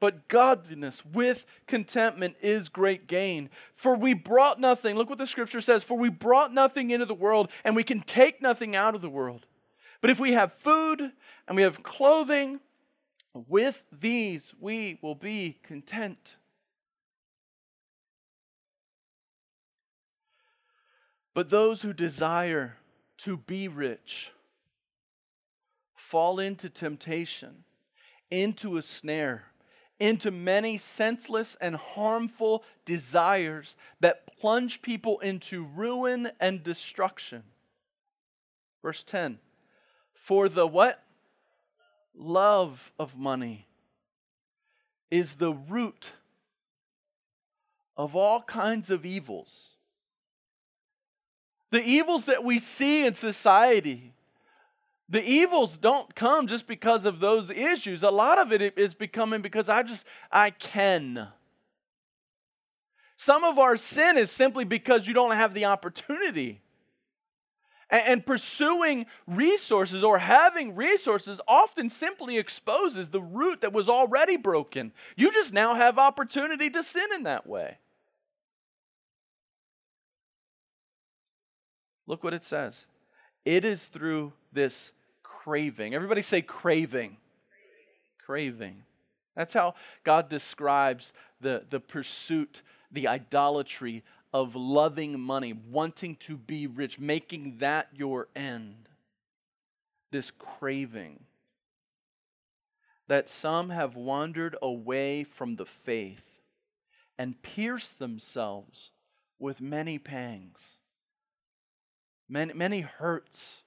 But 0.00 0.28
godliness 0.28 1.04
with 1.04 1.44
contentment 1.66 2.36
is 2.40 2.70
great 2.70 3.06
gain. 3.06 3.50
For 3.74 3.94
we 3.94 4.14
brought 4.14 4.58
nothing, 4.58 4.96
look 4.96 5.10
what 5.10 5.18
the 5.18 5.26
scripture 5.26 5.60
says, 5.60 5.84
for 5.84 5.98
we 5.98 6.08
brought 6.08 6.54
nothing 6.54 6.90
into 6.90 7.04
the 7.04 7.12
world, 7.12 7.50
and 7.64 7.76
we 7.76 7.84
can 7.84 8.00
take 8.00 8.40
nothing 8.40 8.76
out 8.76 8.94
of 8.94 9.02
the 9.02 9.10
world. 9.10 9.44
But 10.00 10.08
if 10.08 10.18
we 10.18 10.32
have 10.32 10.54
food 10.54 11.12
and 11.46 11.54
we 11.54 11.64
have 11.64 11.82
clothing, 11.82 12.60
With 13.46 13.84
these 13.92 14.54
we 14.58 14.98
will 15.02 15.14
be 15.14 15.58
content. 15.62 16.36
But 21.34 21.50
those 21.50 21.82
who 21.82 21.92
desire 21.92 22.76
to 23.18 23.36
be 23.36 23.68
rich 23.68 24.32
fall 25.94 26.38
into 26.40 26.70
temptation, 26.70 27.64
into 28.30 28.76
a 28.76 28.82
snare, 28.82 29.44
into 30.00 30.30
many 30.30 30.78
senseless 30.78 31.56
and 31.56 31.76
harmful 31.76 32.64
desires 32.84 33.76
that 34.00 34.36
plunge 34.38 34.80
people 34.80 35.18
into 35.20 35.62
ruin 35.62 36.30
and 36.40 36.62
destruction. 36.62 37.42
Verse 38.82 39.02
10 39.02 39.38
For 40.14 40.48
the 40.48 40.66
what? 40.66 41.02
Love 42.14 42.92
of 42.98 43.16
money 43.16 43.66
is 45.10 45.34
the 45.34 45.52
root 45.52 46.12
of 47.96 48.14
all 48.14 48.42
kinds 48.42 48.90
of 48.90 49.06
evils. 49.06 49.77
The 51.70 51.82
evils 51.84 52.24
that 52.26 52.44
we 52.44 52.58
see 52.58 53.06
in 53.06 53.14
society, 53.14 54.14
the 55.08 55.22
evils 55.22 55.76
don't 55.76 56.14
come 56.14 56.46
just 56.46 56.66
because 56.66 57.04
of 57.04 57.20
those 57.20 57.50
issues. 57.50 58.02
A 58.02 58.10
lot 58.10 58.38
of 58.38 58.52
it 58.52 58.78
is 58.78 58.94
becoming 58.94 59.42
because 59.42 59.68
I 59.68 59.82
just, 59.82 60.06
I 60.30 60.50
can. 60.50 61.28
Some 63.16 63.42
of 63.42 63.58
our 63.58 63.76
sin 63.76 64.16
is 64.16 64.30
simply 64.30 64.64
because 64.64 65.08
you 65.08 65.14
don't 65.14 65.32
have 65.32 65.52
the 65.52 65.64
opportunity. 65.64 66.60
And 67.90 68.24
pursuing 68.24 69.06
resources 69.26 70.04
or 70.04 70.18
having 70.18 70.76
resources 70.76 71.40
often 71.48 71.88
simply 71.88 72.36
exposes 72.36 73.08
the 73.08 73.22
root 73.22 73.62
that 73.62 73.72
was 73.72 73.88
already 73.88 74.36
broken. 74.36 74.92
You 75.16 75.32
just 75.32 75.54
now 75.54 75.74
have 75.74 75.98
opportunity 75.98 76.68
to 76.70 76.82
sin 76.82 77.08
in 77.14 77.22
that 77.22 77.46
way. 77.46 77.78
Look 82.08 82.24
what 82.24 82.34
it 82.34 82.42
says. 82.42 82.86
It 83.44 83.64
is 83.64 83.84
through 83.84 84.32
this 84.50 84.92
craving. 85.22 85.94
Everybody 85.94 86.22
say 86.22 86.40
craving. 86.40 87.18
Craving. 88.24 88.82
That's 89.36 89.52
how 89.52 89.74
God 90.04 90.28
describes 90.28 91.12
the, 91.40 91.64
the 91.68 91.78
pursuit, 91.78 92.62
the 92.90 93.06
idolatry 93.06 94.02
of 94.32 94.56
loving 94.56 95.20
money, 95.20 95.52
wanting 95.52 96.16
to 96.16 96.36
be 96.36 96.66
rich, 96.66 96.98
making 96.98 97.58
that 97.58 97.88
your 97.94 98.28
end. 98.34 98.88
This 100.10 100.30
craving. 100.30 101.20
That 103.06 103.28
some 103.28 103.68
have 103.68 103.96
wandered 103.96 104.56
away 104.62 105.24
from 105.24 105.56
the 105.56 105.66
faith 105.66 106.40
and 107.18 107.40
pierced 107.42 107.98
themselves 107.98 108.92
with 109.38 109.60
many 109.60 109.98
pangs. 109.98 110.77
Many, 112.28 112.52
many 112.54 112.80
hurts 112.80 113.62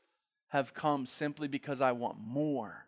have 0.50 0.74
come 0.74 1.06
simply 1.06 1.48
because 1.48 1.82
I 1.82 1.92
want 1.94 2.18
more 2.20 2.86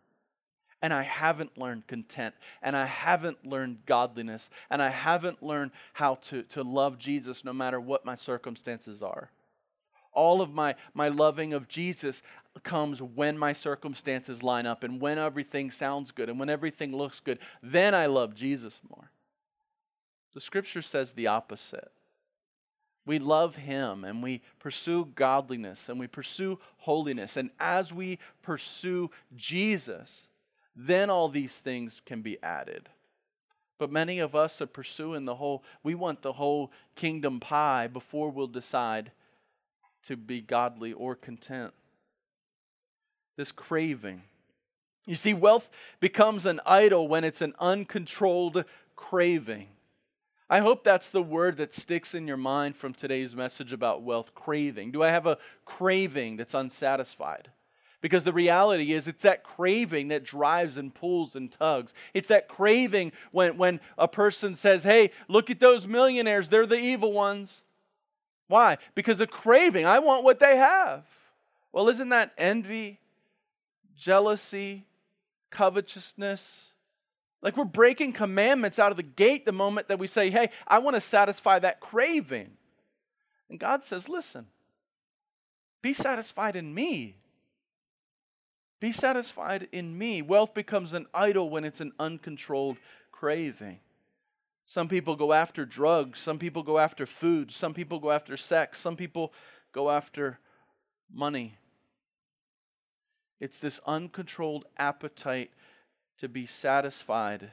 and 0.84 0.94
I 0.94 1.04
haven't 1.04 1.58
learned 1.58 1.88
content, 1.88 2.36
and 2.62 2.76
I 2.76 2.84
haven't 2.84 3.48
learned 3.48 3.86
godliness, 3.86 4.50
and 4.70 4.82
I 4.82 4.90
haven't 4.90 5.42
learned 5.42 5.72
how 5.94 6.16
to, 6.16 6.44
to 6.44 6.62
love 6.62 6.98
Jesus 6.98 7.46
no 7.46 7.54
matter 7.54 7.80
what 7.80 8.04
my 8.04 8.16
circumstances 8.16 9.02
are. 9.02 9.32
All 10.12 10.42
of 10.42 10.54
my, 10.54 10.76
my 10.94 11.08
loving 11.08 11.54
of 11.54 11.70
Jesus 11.70 12.22
comes 12.64 13.02
when 13.02 13.38
my 13.38 13.54
circumstances 13.54 14.44
line 14.44 14.66
up 14.66 14.84
and 14.84 15.00
when 15.00 15.18
everything 15.18 15.72
sounds 15.72 16.12
good 16.12 16.30
and 16.30 16.38
when 16.38 16.50
everything 16.50 16.94
looks 16.94 17.22
good. 17.22 17.40
Then 17.64 17.96
I 17.96 18.06
love 18.08 18.36
Jesus 18.36 18.82
more. 18.90 19.10
The 20.34 20.42
scripture 20.42 20.82
says 20.82 21.14
the 21.14 21.28
opposite. 21.28 21.94
We 23.06 23.20
love 23.20 23.58
Him 23.58 24.06
and 24.06 24.24
we 24.24 24.42
pursue 24.60 25.06
godliness 25.16 25.90
and 25.90 26.00
we 26.00 26.08
pursue 26.08 26.60
holiness. 26.78 27.36
And 27.38 27.50
as 27.60 27.94
we 27.94 28.20
pursue 28.42 29.12
Jesus, 29.36 30.30
then 30.76 31.10
all 31.10 31.30
these 31.30 31.58
things 31.58 32.02
can 32.06 32.22
be 32.22 32.42
added. 32.42 32.90
But 33.78 33.92
many 33.92 34.20
of 34.20 34.36
us 34.36 34.62
are 34.62 34.68
pursuing 34.68 35.26
the 35.26 35.36
whole, 35.36 35.64
we 35.84 35.96
want 35.96 36.22
the 36.22 36.34
whole 36.34 36.72
kingdom 36.96 37.40
pie 37.40 37.88
before 37.88 38.30
we'll 38.30 38.48
decide 38.48 39.12
to 40.04 40.16
be 40.16 40.42
godly 40.42 40.94
or 40.94 41.16
content. 41.16 41.74
This 43.36 43.52
craving. 43.52 44.22
You 45.06 45.16
see, 45.16 45.34
wealth 45.34 45.70
becomes 46.00 46.46
an 46.46 46.62
idol 46.66 47.08
when 47.08 47.24
it's 47.24 47.42
an 47.42 47.54
uncontrolled 47.60 48.64
craving. 48.96 49.68
I 50.50 50.60
hope 50.60 50.84
that's 50.84 51.10
the 51.10 51.24
word 51.24 51.58
that 51.58 51.74
sticks 51.74 52.14
in 52.14 52.28
your 52.28 52.38
mind 52.38 52.76
from 52.76 52.94
today's 52.94 53.36
message 53.36 53.74
about 53.74 54.04
wealth 54.04 54.36
craving. 54.36 54.92
Do 54.92 55.02
I 55.02 55.10
have 55.10 55.26
a 55.26 55.38
craving 55.66 56.38
that's 56.38 56.54
unsatisfied? 56.54 57.50
Because 58.02 58.26
the 58.26 58.34
reality 58.34 58.92
is, 58.92 59.08
it's 59.08 59.24
that 59.24 59.44
craving 59.44 60.10
that 60.10 60.26
drives 60.26 60.76
and 60.78 60.94
pulls 60.94 61.38
and 61.38 61.50
tugs. 61.50 61.94
It's 62.14 62.28
that 62.28 62.50
craving 62.50 63.14
when, 63.32 63.58
when 63.58 63.80
a 63.98 64.10
person 64.10 64.56
says, 64.56 64.84
Hey, 64.84 65.12
look 65.30 65.50
at 65.50 65.62
those 65.62 65.88
millionaires, 65.88 66.50
they're 66.50 66.66
the 66.66 66.78
evil 66.78 67.14
ones. 67.14 67.64
Why? 68.50 68.78
Because 68.94 69.22
a 69.22 69.28
craving, 69.28 69.86
I 69.86 70.00
want 70.00 70.26
what 70.26 70.40
they 70.40 70.58
have. 70.58 71.06
Well, 71.72 71.88
isn't 71.88 72.10
that 72.10 72.34
envy, 72.38 73.00
jealousy, 73.96 74.86
covetousness? 75.50 76.73
Like 77.44 77.58
we're 77.58 77.66
breaking 77.66 78.14
commandments 78.14 78.80
out 78.80 78.92
of 78.92 78.98
the 78.98 79.04
gate 79.04 79.46
the 79.46 79.52
moment 79.52 79.90
that 79.90 80.00
we 80.00 80.08
say, 80.08 80.32
Hey, 80.32 80.50
I 80.66 80.80
want 80.80 80.96
to 80.96 81.02
satisfy 81.02 81.60
that 81.60 81.82
craving. 81.82 82.52
And 83.50 83.60
God 83.60 83.84
says, 83.84 84.08
Listen, 84.08 84.48
be 85.82 85.92
satisfied 85.92 86.56
in 86.56 86.74
me. 86.74 87.18
Be 88.80 88.94
satisfied 88.94 89.68
in 89.72 89.98
me. 89.98 90.22
Wealth 90.22 90.54
becomes 90.54 90.94
an 90.94 91.06
idol 91.14 91.50
when 91.50 91.66
it's 91.66 91.82
an 91.82 91.92
uncontrolled 92.00 92.78
craving. 93.12 93.80
Some 94.66 94.88
people 94.88 95.16
go 95.18 95.34
after 95.34 95.66
drugs. 95.66 96.20
Some 96.20 96.40
people 96.40 96.64
go 96.64 96.80
after 96.80 97.06
food. 97.06 97.52
Some 97.52 97.74
people 97.74 98.00
go 98.00 98.12
after 98.12 98.38
sex. 98.38 98.80
Some 98.80 98.96
people 98.96 99.34
go 99.74 99.90
after 99.90 100.40
money. 101.14 101.58
It's 103.42 103.60
this 103.60 103.82
uncontrolled 103.86 104.66
appetite 104.78 105.52
to 106.24 106.30
be 106.30 106.46
satisfied 106.46 107.52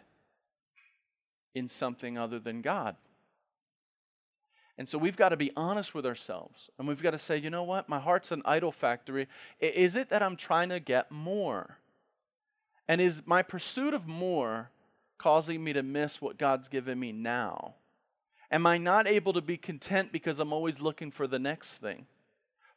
in 1.56 1.66
something 1.66 2.16
other 2.16 2.38
than 2.38 2.62
God. 2.62 2.94
And 4.78 4.88
so 4.88 4.96
we've 4.96 5.16
got 5.16 5.30
to 5.30 5.36
be 5.36 5.50
honest 5.56 5.92
with 5.92 6.06
ourselves. 6.06 6.70
And 6.78 6.86
we've 6.86 7.02
got 7.02 7.10
to 7.10 7.18
say, 7.18 7.36
you 7.36 7.50
know 7.50 7.64
what? 7.64 7.88
My 7.88 7.98
heart's 7.98 8.30
an 8.30 8.42
idol 8.44 8.70
factory. 8.70 9.26
Is 9.58 9.96
it 9.96 10.08
that 10.10 10.22
I'm 10.22 10.36
trying 10.36 10.68
to 10.68 10.78
get 10.78 11.10
more? 11.10 11.78
And 12.86 13.00
is 13.00 13.26
my 13.26 13.42
pursuit 13.42 13.92
of 13.92 14.06
more 14.06 14.70
causing 15.18 15.64
me 15.64 15.72
to 15.72 15.82
miss 15.82 16.22
what 16.22 16.38
God's 16.38 16.68
given 16.68 16.98
me 17.00 17.10
now? 17.10 17.74
Am 18.52 18.66
I 18.66 18.78
not 18.78 19.08
able 19.08 19.32
to 19.32 19.42
be 19.42 19.56
content 19.56 20.12
because 20.12 20.38
I'm 20.38 20.52
always 20.52 20.80
looking 20.80 21.10
for 21.10 21.26
the 21.26 21.40
next 21.40 21.78
thing? 21.78 22.06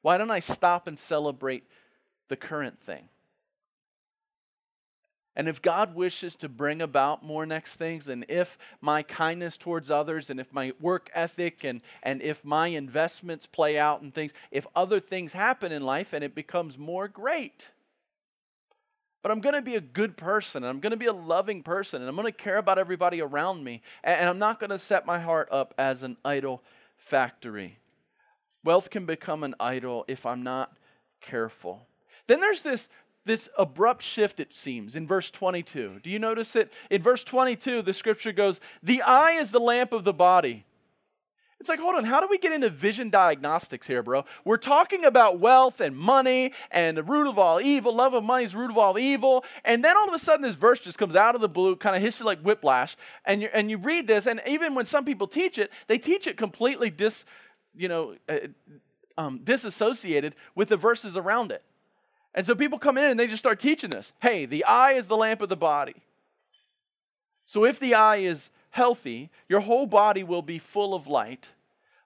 Why 0.01 0.17
don't 0.17 0.31
I 0.31 0.39
stop 0.39 0.87
and 0.87 0.97
celebrate 0.97 1.65
the 2.29 2.35
current 2.35 2.81
thing? 2.81 3.09
And 5.35 5.47
if 5.47 5.61
God 5.61 5.95
wishes 5.95 6.35
to 6.37 6.49
bring 6.49 6.81
about 6.81 7.23
more 7.23 7.45
next 7.45 7.77
things, 7.77 8.07
and 8.07 8.23
if 8.29 8.57
my 8.81 9.01
kindness 9.01 9.57
towards 9.57 9.89
others, 9.89 10.29
and 10.29 10.39
if 10.39 10.53
my 10.53 10.73
work 10.79 11.09
ethic, 11.15 11.63
and, 11.63 11.81
and 12.03 12.21
if 12.21 12.45
my 12.45 12.67
investments 12.67 13.47
play 13.47 13.79
out 13.79 14.01
and 14.01 14.13
things, 14.13 14.33
if 14.51 14.67
other 14.75 14.99
things 14.99 15.33
happen 15.33 15.71
in 15.71 15.81
life 15.81 16.13
and 16.13 16.23
it 16.23 16.35
becomes 16.35 16.77
more 16.77 17.07
great. 17.07 17.71
But 19.23 19.31
I'm 19.31 19.39
going 19.39 19.55
to 19.55 19.61
be 19.61 19.75
a 19.75 19.81
good 19.81 20.17
person, 20.17 20.63
and 20.63 20.69
I'm 20.69 20.79
going 20.81 20.91
to 20.91 20.97
be 20.97 21.07
a 21.07 21.13
loving 21.13 21.63
person, 21.63 22.01
and 22.01 22.09
I'm 22.09 22.15
going 22.15 22.27
to 22.27 22.31
care 22.31 22.57
about 22.57 22.77
everybody 22.77 23.21
around 23.21 23.63
me, 23.63 23.81
and, 24.03 24.19
and 24.19 24.29
I'm 24.29 24.39
not 24.39 24.59
going 24.59 24.69
to 24.69 24.77
set 24.77 25.05
my 25.05 25.19
heart 25.19 25.47
up 25.51 25.73
as 25.79 26.03
an 26.03 26.17
idol 26.23 26.61
factory. 26.97 27.79
Wealth 28.63 28.91
can 28.91 29.05
become 29.05 29.43
an 29.43 29.55
idol 29.59 30.05
if 30.07 30.25
I'm 30.25 30.43
not 30.43 30.77
careful. 31.21 31.87
Then 32.27 32.39
there's 32.39 32.61
this 32.61 32.89
this 33.25 33.49
abrupt 33.57 34.01
shift, 34.03 34.39
it 34.39 34.53
seems, 34.53 34.95
in 34.95 35.07
verse 35.07 35.31
22. 35.31 35.99
Do 36.03 36.09
you 36.09 36.19
notice 36.19 36.55
it? 36.55 36.71
In 36.89 37.01
verse 37.01 37.23
22, 37.23 37.81
the 37.81 37.93
scripture 37.93 38.31
goes, 38.31 38.59
The 38.81 39.01
eye 39.01 39.37
is 39.39 39.51
the 39.51 39.59
lamp 39.59 39.93
of 39.93 40.03
the 40.03 40.13
body. 40.13 40.65
It's 41.63 41.69
like, 41.69 41.79
hold 41.79 41.95
on, 41.95 42.03
how 42.03 42.19
do 42.19 42.27
we 42.29 42.37
get 42.37 42.51
into 42.51 42.69
vision 42.69 43.09
diagnostics 43.09 43.87
here, 43.87 44.03
bro? 44.03 44.25
We're 44.43 44.57
talking 44.57 45.05
about 45.05 45.39
wealth 45.39 45.79
and 45.79 45.95
money 45.95 46.51
and 46.71 46.97
the 46.97 47.03
root 47.03 47.25
of 47.25 47.39
all 47.39 47.61
evil. 47.61 47.95
Love 47.95 48.13
of 48.13 48.25
money 48.25 48.43
is 48.43 48.53
root 48.53 48.69
of 48.69 48.77
all 48.77 48.99
evil. 48.99 49.45
And 49.63 49.81
then 49.81 49.95
all 49.95 50.05
of 50.05 50.13
a 50.13 50.19
sudden, 50.19 50.41
this 50.41 50.55
verse 50.55 50.81
just 50.81 50.97
comes 50.97 51.15
out 51.15 51.35
of 51.35 51.41
the 51.41 51.47
blue, 51.47 51.77
kind 51.77 51.95
of 51.95 52.01
hits 52.01 52.19
you 52.19 52.25
like 52.25 52.41
whiplash. 52.41 52.97
And 53.23 53.41
you, 53.41 53.49
and 53.53 53.71
you 53.71 53.77
read 53.77 54.07
this, 54.07 54.25
and 54.25 54.41
even 54.45 54.75
when 54.75 54.85
some 54.85 55.05
people 55.05 55.25
teach 55.25 55.57
it, 55.57 55.71
they 55.87 55.97
teach 55.97 56.27
it 56.27 56.35
completely 56.35 56.89
dis, 56.89 57.23
you 57.73 57.87
know, 57.87 58.17
uh, 58.27 58.39
um, 59.17 59.39
disassociated 59.41 60.35
with 60.55 60.67
the 60.67 60.75
verses 60.75 61.15
around 61.15 61.53
it. 61.53 61.63
And 62.35 62.45
so 62.45 62.55
people 62.55 62.79
come 62.79 62.97
in 62.97 63.05
and 63.05 63.19
they 63.19 63.27
just 63.27 63.43
start 63.43 63.59
teaching 63.59 63.91
this. 63.91 64.13
Hey, 64.21 64.45
the 64.45 64.65
eye 64.65 64.93
is 64.93 65.07
the 65.07 65.17
lamp 65.17 65.41
of 65.41 65.49
the 65.49 65.55
body. 65.55 65.95
So 67.45 67.65
if 67.65 67.79
the 67.79 67.93
eye 67.93 68.17
is 68.17 68.49
healthy, 68.71 69.29
your 69.47 69.59
whole 69.59 69.85
body 69.85 70.23
will 70.23 70.41
be 70.41 70.57
full 70.57 70.95
of 70.95 71.05
light. 71.07 71.51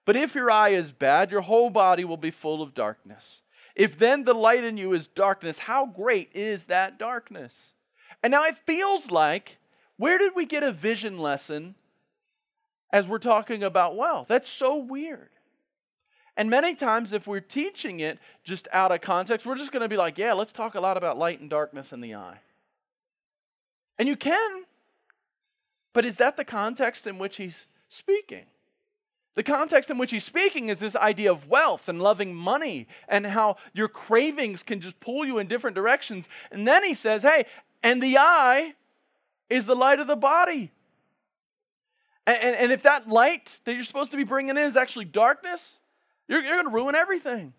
But 0.04 0.16
if 0.16 0.34
your 0.34 0.50
eye 0.50 0.70
is 0.70 0.92
bad, 0.92 1.30
your 1.30 1.40
whole 1.42 1.70
body 1.70 2.04
will 2.04 2.16
be 2.16 2.30
full 2.30 2.62
of 2.62 2.74
darkness. 2.74 3.42
If 3.74 3.98
then 3.98 4.24
the 4.24 4.34
light 4.34 4.64
in 4.64 4.76
you 4.76 4.92
is 4.92 5.06
darkness, 5.06 5.60
how 5.60 5.86
great 5.86 6.30
is 6.34 6.66
that 6.66 6.98
darkness? 6.98 7.72
And 8.22 8.32
now 8.32 8.44
it 8.44 8.56
feels 8.66 9.10
like, 9.10 9.58
where 9.96 10.18
did 10.18 10.34
we 10.34 10.46
get 10.46 10.62
a 10.62 10.72
vision 10.72 11.18
lesson 11.18 11.74
as 12.92 13.06
we're 13.06 13.18
talking 13.18 13.62
about 13.62 13.96
wealth? 13.96 14.28
That's 14.28 14.48
so 14.48 14.76
weird. 14.76 15.30
And 16.38 16.48
many 16.48 16.76
times, 16.76 17.12
if 17.12 17.26
we're 17.26 17.40
teaching 17.40 17.98
it 17.98 18.20
just 18.44 18.68
out 18.72 18.92
of 18.92 19.00
context, 19.00 19.44
we're 19.44 19.56
just 19.56 19.72
going 19.72 19.82
to 19.82 19.88
be 19.88 19.96
like, 19.96 20.16
yeah, 20.18 20.34
let's 20.34 20.52
talk 20.52 20.76
a 20.76 20.80
lot 20.80 20.96
about 20.96 21.18
light 21.18 21.40
and 21.40 21.50
darkness 21.50 21.92
in 21.92 22.00
the 22.00 22.14
eye. 22.14 22.38
And 23.98 24.08
you 24.08 24.14
can, 24.14 24.62
but 25.92 26.04
is 26.04 26.16
that 26.18 26.36
the 26.36 26.44
context 26.44 27.08
in 27.08 27.18
which 27.18 27.38
he's 27.38 27.66
speaking? 27.88 28.44
The 29.34 29.42
context 29.42 29.90
in 29.90 29.98
which 29.98 30.12
he's 30.12 30.22
speaking 30.22 30.68
is 30.68 30.78
this 30.78 30.94
idea 30.94 31.32
of 31.32 31.48
wealth 31.48 31.88
and 31.88 32.00
loving 32.00 32.36
money 32.36 32.86
and 33.08 33.26
how 33.26 33.56
your 33.72 33.88
cravings 33.88 34.62
can 34.62 34.80
just 34.80 35.00
pull 35.00 35.24
you 35.24 35.38
in 35.38 35.48
different 35.48 35.74
directions. 35.74 36.28
And 36.52 36.68
then 36.68 36.84
he 36.84 36.94
says, 36.94 37.24
hey, 37.24 37.46
and 37.82 38.00
the 38.00 38.16
eye 38.16 38.74
is 39.50 39.66
the 39.66 39.74
light 39.74 39.98
of 39.98 40.06
the 40.06 40.14
body. 40.14 40.70
And, 42.28 42.38
and, 42.40 42.56
and 42.56 42.72
if 42.72 42.84
that 42.84 43.08
light 43.08 43.58
that 43.64 43.74
you're 43.74 43.82
supposed 43.82 44.12
to 44.12 44.16
be 44.16 44.24
bringing 44.24 44.50
in 44.50 44.58
is 44.58 44.76
actually 44.76 45.06
darkness, 45.06 45.80
you're, 46.28 46.42
you're 46.42 46.56
going 46.56 46.66
to 46.66 46.74
ruin 46.74 46.94
everything. 46.94 47.54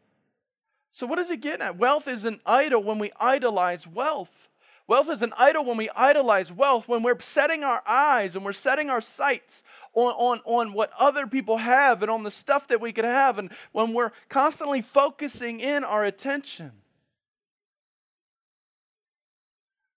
So, 0.92 1.06
what 1.06 1.20
is 1.20 1.30
he 1.30 1.38
getting 1.38 1.62
at? 1.62 1.78
Wealth 1.78 2.08
is 2.08 2.26
an 2.26 2.40
idol 2.46 2.84
when 2.84 3.00
we 3.00 3.12
idolize 3.20 3.88
wealth. 3.88 4.50
Wealth 4.88 5.10
is 5.12 5.22
an 5.22 5.34
idol 5.38 5.66
when 5.66 5.78
we 5.78 5.88
idolize 5.96 6.52
wealth, 6.52 6.88
when 6.88 7.04
we're 7.04 7.20
setting 7.20 7.64
our 7.64 7.84
eyes 7.86 8.36
and 8.36 8.44
we're 8.44 8.54
setting 8.54 8.90
our 8.90 9.02
sights 9.02 9.64
on, 9.94 10.14
on, 10.14 10.42
on 10.46 10.74
what 10.74 10.92
other 10.98 11.28
people 11.28 11.58
have 11.58 12.02
and 12.02 12.10
on 12.10 12.24
the 12.24 12.32
stuff 12.32 12.68
that 12.70 12.82
we 12.82 12.92
could 12.92 13.06
have, 13.06 13.38
and 13.38 13.52
when 13.72 13.94
we're 13.94 14.12
constantly 14.30 14.82
focusing 14.82 15.60
in 15.60 15.84
our 15.84 16.04
attention. 16.04 16.72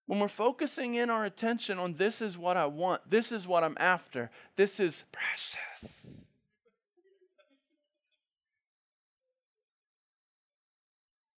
When 0.04 0.20
we're 0.20 0.28
focusing 0.28 0.94
in 0.94 1.08
our 1.08 1.24
attention 1.24 1.78
on 1.78 1.94
this 1.94 2.20
is 2.20 2.36
what 2.36 2.58
I 2.58 2.66
want, 2.66 3.08
this 3.08 3.32
is 3.32 3.48
what 3.48 3.64
I'm 3.64 3.78
after, 3.80 4.30
this 4.56 4.78
is 4.78 5.04
precious. 5.10 6.22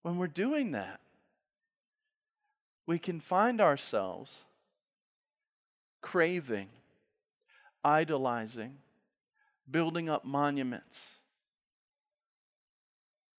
When 0.04 0.18
we're 0.18 0.26
doing 0.26 0.72
that, 0.72 1.00
we 2.86 2.98
can 2.98 3.20
find 3.20 3.58
ourselves 3.58 4.44
craving, 6.02 6.68
idolizing, 7.82 8.76
building 9.70 10.10
up 10.10 10.22
monuments. 10.22 11.14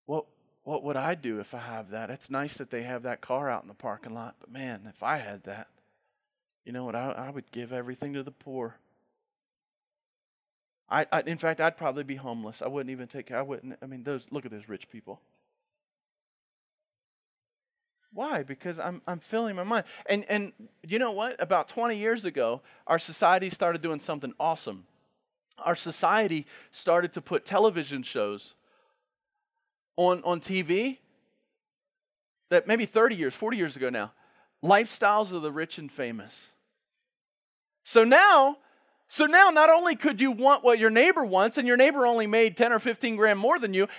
What, 0.07 0.25
what 0.63 0.83
would 0.83 0.97
I 0.97 1.13
do 1.13 1.39
if 1.39 1.53
I 1.53 1.59
have 1.59 1.91
that? 1.91 2.09
It's 2.09 2.31
nice 2.31 2.57
that 2.57 2.71
they 2.71 2.81
have 2.81 3.03
that 3.03 3.21
car 3.21 3.47
out 3.47 3.61
in 3.61 3.67
the 3.67 3.75
parking 3.75 4.15
lot, 4.15 4.37
but 4.39 4.51
man, 4.51 4.87
if 4.89 5.03
I 5.03 5.17
had 5.17 5.43
that, 5.43 5.67
you 6.65 6.71
know 6.71 6.83
what? 6.83 6.95
I, 6.95 7.11
I 7.11 7.29
would 7.29 7.51
give 7.51 7.73
everything 7.73 8.13
to 8.13 8.23
the 8.23 8.31
poor. 8.31 8.77
I, 10.89 11.05
I, 11.11 11.21
in 11.27 11.37
fact, 11.37 11.61
I'd 11.61 11.77
probably 11.77 12.03
be 12.03 12.15
homeless. 12.15 12.63
I 12.63 12.67
wouldn't 12.67 12.89
even 12.89 13.07
take. 13.07 13.31
I 13.31 13.43
wouldn't. 13.43 13.77
I 13.83 13.85
mean, 13.85 14.03
those. 14.03 14.25
Look 14.31 14.45
at 14.45 14.51
those 14.51 14.67
rich 14.67 14.89
people. 14.89 15.21
Why? 18.15 18.43
Because 18.43 18.79
I'm, 18.79 19.01
I'm 19.05 19.19
filling 19.19 19.57
my 19.57 19.63
mind. 19.63 19.83
And, 20.05 20.23
and 20.29 20.53
you 20.87 20.99
know 20.99 21.11
what? 21.11 21.35
About 21.37 21.67
20 21.67 21.97
years 21.97 22.23
ago, 22.23 22.61
our 22.87 22.97
society 22.97 23.49
started 23.49 23.81
doing 23.81 23.99
something 23.99 24.33
awesome. 24.39 24.85
Our 25.59 25.75
society 25.75 26.47
started 26.71 27.11
to 27.13 27.21
put 27.21 27.45
television 27.45 28.03
shows 28.03 28.55
on, 29.97 30.23
on 30.23 30.39
TV 30.39 30.99
that 32.49 32.67
maybe 32.67 32.85
30 32.85 33.17
years, 33.17 33.35
40 33.35 33.57
years 33.57 33.75
ago 33.75 33.89
now, 33.89 34.13
lifestyles 34.63 35.33
of 35.33 35.41
the 35.41 35.51
rich 35.51 35.77
and 35.77 35.91
famous. 35.91 36.53
So 37.83 38.05
now, 38.05 38.59
so 39.09 39.25
now 39.25 39.49
not 39.49 39.69
only 39.69 39.97
could 39.97 40.21
you 40.21 40.31
want 40.31 40.63
what 40.63 40.79
your 40.79 40.89
neighbor 40.89 41.25
wants 41.25 41.57
and 41.57 41.67
your 41.67 41.77
neighbor 41.77 42.07
only 42.07 42.27
made 42.27 42.55
10 42.55 42.71
or 42.71 42.79
15 42.79 43.17
grand 43.17 43.39
more 43.39 43.59
than 43.59 43.73
you, 43.73 43.89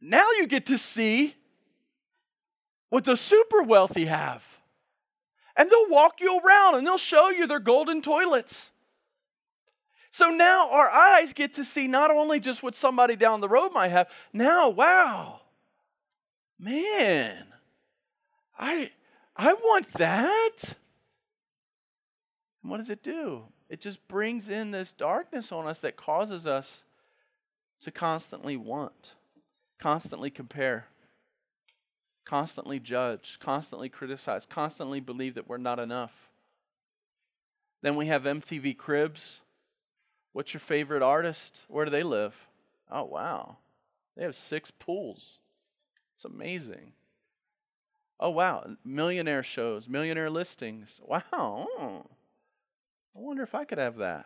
now 0.00 0.26
you 0.38 0.46
get 0.46 0.64
to 0.66 0.78
see 0.78 1.34
what 2.92 3.04
the 3.04 3.16
super 3.16 3.62
wealthy 3.62 4.04
have. 4.04 4.60
And 5.56 5.70
they'll 5.70 5.88
walk 5.88 6.20
you 6.20 6.38
around 6.38 6.74
and 6.74 6.86
they'll 6.86 6.98
show 6.98 7.30
you 7.30 7.46
their 7.46 7.58
golden 7.58 8.02
toilets. 8.02 8.70
So 10.10 10.28
now 10.28 10.68
our 10.70 10.90
eyes 10.90 11.32
get 11.32 11.54
to 11.54 11.64
see 11.64 11.88
not 11.88 12.10
only 12.10 12.38
just 12.38 12.62
what 12.62 12.74
somebody 12.74 13.16
down 13.16 13.40
the 13.40 13.48
road 13.48 13.70
might 13.72 13.92
have, 13.92 14.10
now, 14.34 14.68
wow, 14.68 15.40
man, 16.58 17.46
I, 18.58 18.90
I 19.38 19.54
want 19.54 19.88
that. 19.94 20.74
And 22.62 22.70
what 22.70 22.76
does 22.76 22.90
it 22.90 23.02
do? 23.02 23.44
It 23.70 23.80
just 23.80 24.06
brings 24.06 24.50
in 24.50 24.70
this 24.70 24.92
darkness 24.92 25.50
on 25.50 25.66
us 25.66 25.80
that 25.80 25.96
causes 25.96 26.46
us 26.46 26.84
to 27.80 27.90
constantly 27.90 28.58
want, 28.58 29.14
constantly 29.78 30.28
compare 30.28 30.88
constantly 32.32 32.80
judge, 32.80 33.36
constantly 33.42 33.90
criticize, 33.90 34.46
constantly 34.46 35.00
believe 35.00 35.34
that 35.34 35.46
we're 35.46 35.58
not 35.58 35.78
enough. 35.78 36.30
Then 37.82 37.94
we 37.94 38.06
have 38.06 38.22
MTV 38.22 38.78
Cribs. 38.78 39.42
What's 40.32 40.54
your 40.54 40.62
favorite 40.62 41.02
artist? 41.02 41.66
Where 41.68 41.84
do 41.84 41.90
they 41.90 42.02
live? 42.02 42.48
Oh, 42.90 43.04
wow. 43.04 43.58
They 44.16 44.22
have 44.22 44.34
six 44.34 44.70
pools. 44.70 45.40
It's 46.14 46.24
amazing. 46.24 46.94
Oh, 48.18 48.30
wow. 48.30 48.76
Millionaire 48.82 49.42
shows, 49.42 49.86
millionaire 49.86 50.30
listings. 50.30 51.02
Wow. 51.06 51.68
I 53.14 53.18
wonder 53.18 53.42
if 53.42 53.54
I 53.54 53.66
could 53.66 53.76
have 53.76 53.98
that. 53.98 54.24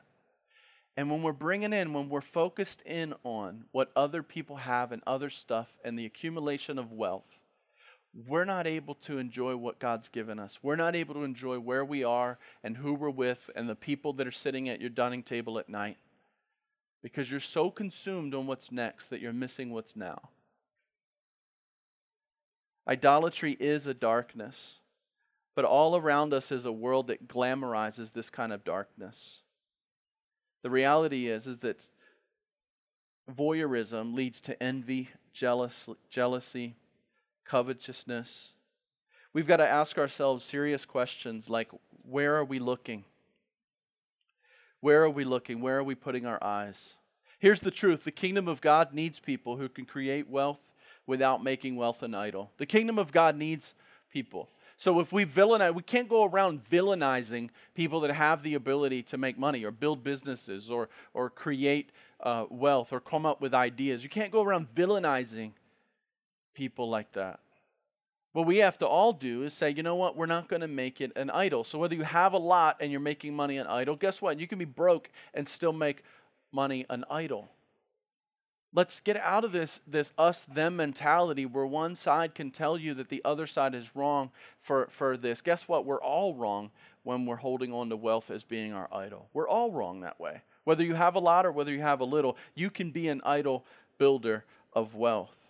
And 0.97 1.11
when 1.11 1.25
we're 1.25 1.33
bringing 1.33 1.73
in, 1.73 1.92
when 1.92 2.09
we're 2.09 2.21
focused 2.21 2.83
in 2.83 3.14
on 3.25 3.64
what 3.73 3.90
other 3.97 4.23
people 4.23 4.59
have 4.59 4.92
and 4.92 5.03
other 5.09 5.29
stuff 5.29 5.77
and 5.85 5.99
the 5.99 6.07
accumulation 6.07 6.79
of 6.79 6.92
wealth, 6.92 7.40
we're 8.26 8.44
not 8.44 8.66
able 8.66 8.94
to 8.94 9.18
enjoy 9.18 9.57
what 9.57 9.79
God's 9.79 10.09
given 10.09 10.38
us. 10.38 10.61
We're 10.62 10.76
not 10.76 10.96
able 10.96 11.14
to 11.14 11.24
enjoy 11.24 11.59
where 11.59 11.85
we 11.85 12.02
are 12.02 12.38
and 12.64 12.79
who 12.79 12.94
we're 12.94 13.11
with 13.11 13.50
and 13.55 13.68
the 13.68 13.74
people 13.74 14.14
that 14.14 14.26
are 14.26 14.33
sitting 14.33 14.68
at 14.68 14.81
your 14.81 14.88
dining 14.88 15.22
table 15.22 15.59
at 15.59 15.68
night 15.68 15.98
because 17.02 17.31
you're 17.31 17.40
so 17.40 17.70
consumed 17.70 18.35
on 18.35 18.46
what's 18.46 18.72
next 18.72 19.09
that 19.09 19.20
you're 19.20 19.33
missing 19.33 19.70
what's 19.70 19.94
now. 19.94 20.31
Idolatry 22.88 23.57
is 23.61 23.87
a 23.87 23.94
darkness, 23.94 24.81
but 25.55 25.64
all 25.64 25.96
around 25.96 26.33
us 26.33 26.50
is 26.50 26.64
a 26.64 26.72
world 26.72 27.09
that 27.09 27.29
glamorizes 27.29 28.12
this 28.12 28.31
kind 28.31 28.52
of 28.52 28.64
darkness. 28.64 29.42
The 30.62 30.70
reality 30.70 31.29
is, 31.29 31.46
is 31.46 31.59
that 31.59 31.90
voyeurism 33.31 34.14
leads 34.14 34.40
to 34.42 34.61
envy, 34.62 35.11
jealous, 35.33 35.88
jealousy, 36.09 36.76
covetousness. 37.46 38.52
We've 39.32 39.46
got 39.46 39.59
to 39.59 39.68
ask 39.68 39.98
ourselves 39.98 40.44
serious 40.44 40.85
questions 40.85 41.50
like 41.50 41.70
where 42.02 42.37
are 42.37 42.44
we 42.44 42.59
looking? 42.59 43.04
Where 44.80 45.02
are 45.02 45.11
we 45.11 45.24
looking? 45.24 45.61
Where 45.61 45.78
are 45.78 45.85
we 45.85 45.94
putting 45.94 46.26
our 46.26 46.42
eyes? 46.42 46.96
Here's 47.38 47.61
the 47.61 47.70
truth 47.70 48.04
the 48.04 48.11
kingdom 48.11 48.48
of 48.48 48.61
God 48.61 48.94
needs 48.94 49.18
people 49.18 49.56
who 49.56 49.68
can 49.68 49.85
create 49.85 50.28
wealth 50.28 50.61
without 51.06 51.42
making 51.42 51.76
wealth 51.76 52.02
an 52.02 52.14
idol. 52.14 52.50
The 52.59 52.66
kingdom 52.66 52.98
of 52.98 53.12
God 53.12 53.37
needs 53.37 53.74
people. 54.11 54.48
So 54.78 55.00
if 55.00 55.11
we 55.12 55.24
villainize, 55.24 55.74
we 55.74 55.82
can't 55.82 56.09
go 56.09 56.24
around 56.24 56.62
villainizing 56.70 57.48
people 57.74 58.00
that 58.00 58.14
have 58.14 58.42
the 58.42 58.54
ability 58.54 59.02
to 59.04 59.16
make 59.16 59.38
money 59.38 59.64
or 59.64 59.70
build 59.70 60.04
businesses 60.04 60.70
or, 60.70 60.88
or 61.14 61.30
create 61.30 61.90
uh, 62.20 62.44
wealth 62.50 62.92
or 62.92 63.00
come 63.00 63.24
up 63.24 63.40
with 63.40 63.54
ideas. 63.54 64.02
You 64.02 64.11
can't 64.11 64.32
go 64.32 64.42
around 64.42 64.68
villainizing 64.74 65.52
people 66.57 66.88
like 66.88 67.12
that. 67.12 67.38
What 68.33 68.47
we 68.47 68.59
have 68.59 68.79
to 68.79 68.87
all 68.87 69.12
do 69.12 69.45
is 69.45 69.55
say, 69.55 69.71
you 69.71 69.83
know 69.83 69.95
what, 69.95 70.16
we're 70.16 70.27
not 70.27 70.49
going 70.49 70.62
to 70.62 70.69
make 70.69 71.01
it 71.01 71.12
an 71.16 71.31
idol. 71.31 71.64
So 71.64 71.79
whether 71.79 71.95
you 71.95 72.03
have 72.03 72.33
a 72.33 72.38
lot 72.38 72.79
and 72.81 72.90
you're 72.90 73.01
making 73.01 73.37
money 73.37 73.59
an 73.59 73.66
idol, 73.66 73.95
guess 73.95 74.21
what? 74.21 74.40
You 74.40 74.47
can 74.47 74.59
be 74.59 74.64
broke 74.64 75.11
and 75.33 75.47
still 75.47 75.73
make 75.73 76.03
money 76.53 76.85
an 76.90 77.05
idol. 77.11 77.49
Let's 78.75 79.01
get 79.01 79.16
out 79.16 79.45
of 79.45 79.53
this, 79.53 79.81
this 79.87 80.12
us 80.19 80.45
them 80.45 80.77
mentality 80.77 81.47
where 81.47 81.64
one 81.64 81.95
side 81.95 82.35
can 82.35 82.51
tell 82.51 82.77
you 82.77 82.92
that 82.95 83.09
the 83.09 83.23
other 83.25 83.47
side 83.47 83.75
is 83.75 83.97
wrong 83.97 84.31
for, 84.61 84.88
for 84.90 85.16
this. 85.16 85.40
Guess 85.40 85.66
what? 85.66 85.87
We're 85.87 86.03
all 86.03 86.35
wrong 86.35 86.71
when 87.05 87.25
we're 87.25 87.37
holding 87.37 87.73
on 87.73 87.88
to 87.88 87.97
wealth 87.97 88.31
as 88.31 88.45
being 88.45 88.75
our 88.75 88.88
idol. 88.92 89.29
We're 89.33 89.49
all 89.49 89.71
wrong 89.71 90.01
that 90.01 90.21
way. 90.21 90.42
Whether 90.64 90.85
you 90.85 90.95
have 90.95 91.14
a 91.14 91.21
lot 91.21 91.47
or 91.47 91.53
whether 91.53 91.73
you 91.73 91.81
have 91.81 92.01
a 92.01 92.05
little, 92.05 92.37
you 92.55 92.69
can 92.69 92.90
be 92.90 93.09
an 93.09 93.23
idol 93.25 93.64
builder 93.97 94.45
of 94.75 94.95
wealth. 94.95 95.45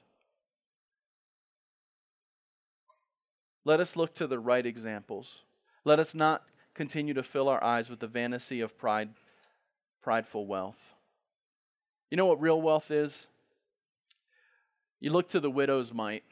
Let 3.66 3.80
us 3.80 3.96
look 3.96 4.14
to 4.14 4.28
the 4.28 4.38
right 4.38 4.64
examples. 4.64 5.40
Let 5.84 5.98
us 5.98 6.14
not 6.14 6.44
continue 6.72 7.14
to 7.14 7.22
fill 7.24 7.48
our 7.48 7.62
eyes 7.64 7.90
with 7.90 7.98
the 7.98 8.06
vanity 8.06 8.60
of 8.60 8.78
pride, 8.78 9.08
prideful 10.00 10.46
wealth. 10.46 10.94
You 12.08 12.16
know 12.16 12.26
what 12.26 12.40
real 12.40 12.62
wealth 12.62 12.92
is? 12.92 13.26
You 15.00 15.10
look 15.10 15.28
to 15.30 15.40
the 15.40 15.50
widow's 15.50 15.92
mite. 15.92 16.22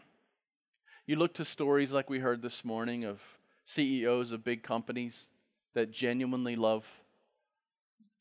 You 1.06 1.16
look 1.16 1.34
to 1.34 1.44
stories 1.44 1.92
like 1.92 2.08
we 2.08 2.20
heard 2.20 2.40
this 2.40 2.64
morning 2.64 3.04
of 3.04 3.20
CEOs 3.64 4.30
of 4.30 4.44
big 4.44 4.62
companies 4.62 5.30
that 5.74 5.90
genuinely 5.90 6.54
love 6.54 7.00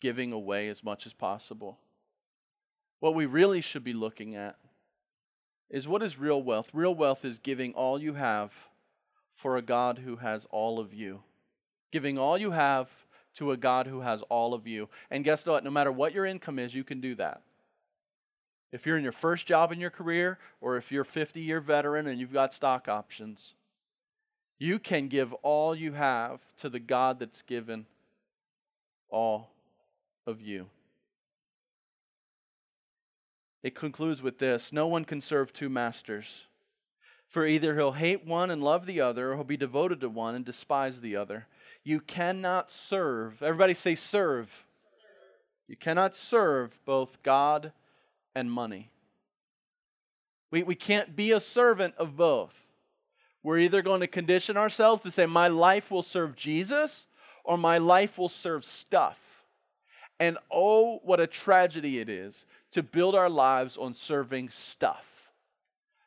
giving 0.02 0.34
away 0.34 0.69
as 0.69 0.84
much 0.84 1.06
as 1.06 1.13
possible. 1.13 1.78
What 2.99 3.13
we 3.13 3.28
really 3.28 3.62
should 3.62 3.84
be 3.84 3.93
looking 3.93 4.36
at 4.36 4.58
is 5.69 5.88
what 5.88 6.02
is 6.02 6.17
real 6.17 6.41
wealth? 6.41 6.71
Real 6.73 6.95
wealth 6.95 7.23
is 7.23 7.38
giving 7.38 7.76
all 7.76 8.02
you 8.02 8.15
have 8.15 8.52
for 9.36 9.58
a 9.58 9.62
God 9.62 10.00
who 10.00 10.17
has 10.17 10.48
all 10.52 10.80
of 10.80 10.93
you. 10.93 11.22
Giving 11.91 12.17
all 12.17 12.38
you 12.38 12.52
have 12.52 12.89
to 13.36 13.52
a 13.52 13.58
God 13.58 13.88
who 13.88 14.02
has 14.02 14.22
all 14.24 14.54
of 14.54 14.67
you. 14.67 14.89
And 15.10 15.24
guess 15.24 15.46
what? 15.46 15.63
No 15.63 15.72
matter 15.72 15.91
what 15.91 16.13
your 16.13 16.26
income 16.26 16.60
is, 16.60 16.76
you 16.76 16.84
can 16.84 17.02
do 17.02 17.15
that. 17.15 17.41
If 18.72 18.86
you're 18.86 18.98
in 18.98 19.04
your 19.04 19.12
first 19.12 19.46
job 19.46 19.72
in 19.72 19.80
your 19.80 19.91
career, 19.91 20.39
or 20.60 20.78
if 20.78 20.91
you're 20.91 21.04
a 21.04 21.06
50 21.06 21.39
year 21.39 21.60
veteran 21.60 22.08
and 22.08 22.19
you've 22.19 22.34
got 22.34 22.54
stock 22.54 22.88
options, 22.88 23.54
you 24.58 24.80
can 24.80 25.08
give 25.08 25.34
all 25.43 25.76
you 25.76 25.93
have 25.93 26.39
to 26.58 26.69
the 26.69 26.80
God 26.80 27.19
that's 27.19 27.41
given 27.41 27.86
all 29.10 29.52
of 30.26 30.41
you. 30.41 30.67
It 33.62 33.76
concludes 33.76 34.22
with 34.22 34.39
this 34.39 34.74
No 34.74 34.88
one 34.88 35.06
can 35.06 35.22
serve 35.22 35.54
two 35.54 35.69
masters. 35.69 36.46
For 37.34 37.48
either 37.48 37.74
he'll 37.74 37.93
hate 37.93 38.28
one 38.28 38.52
and 38.52 38.63
love 38.63 38.86
the 38.86 39.02
other, 39.02 39.32
or 39.32 39.36
he'll 39.36 39.43
be 39.43 39.58
devoted 39.58 40.00
to 40.02 40.08
one 40.08 40.36
and 40.36 40.46
despise 40.46 41.02
the 41.02 41.15
other. 41.15 41.48
You 41.84 42.00
cannot 42.00 42.69
serve. 42.69 43.41
Everybody 43.41 43.74
say, 43.74 43.96
serve. 43.96 44.63
You 45.67 45.76
cannot 45.76 46.13
serve 46.13 46.78
both 46.86 47.24
God 47.24 47.72
and 48.36 48.52
money. 48.52 48.91
We, 50.52 50.62
we 50.62 50.76
can't 50.76 51.15
be 51.15 51.32
a 51.32 51.39
servant 51.39 51.96
of 51.98 52.15
both. 52.15 52.67
We're 53.41 53.58
either 53.58 53.82
going 53.82 54.02
to 54.02 54.08
condition 54.08 54.56
ourselves 54.56 55.02
to 55.02 55.10
say, 55.10 55.26
My 55.26 55.48
life 55.48 55.89
will 55.89 56.04
serve 56.04 56.36
Jesus, 56.36 57.08
or 57.43 57.58
my 57.58 57.80
life 57.80 58.19
will 58.19 58.30
serve 58.30 58.63
stuff. 58.63 59.19
And 60.19 60.38
oh, 60.52 61.00
what 61.04 61.19
a 61.19 61.26
tragedy 61.26 61.98
it 61.98 62.10
is 62.10 62.46
to 62.74 62.84
build 62.84 63.15
our 63.15 63.30
lives 63.30 63.76
on 63.76 63.96
serving 63.96 64.50
stuff. 64.50 65.12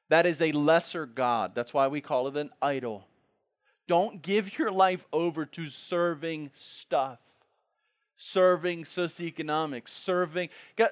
That 0.08 0.26
is 0.26 0.40
a 0.40 0.52
lesser 0.52 1.06
God. 1.06 1.54
That's 1.54 1.74
why 1.74 1.88
we 1.88 2.00
call 2.00 2.28
it 2.28 2.36
an 2.36 2.50
idol. 2.62 3.06
Don't 3.88 4.22
give 4.22 4.58
your 4.58 4.70
life 4.70 5.04
over 5.12 5.44
to 5.46 5.66
serving 5.66 6.50
stuff, 6.52 7.18
serving 8.16 8.84
socioeconomics, 8.84 9.88
serving. 9.88 10.48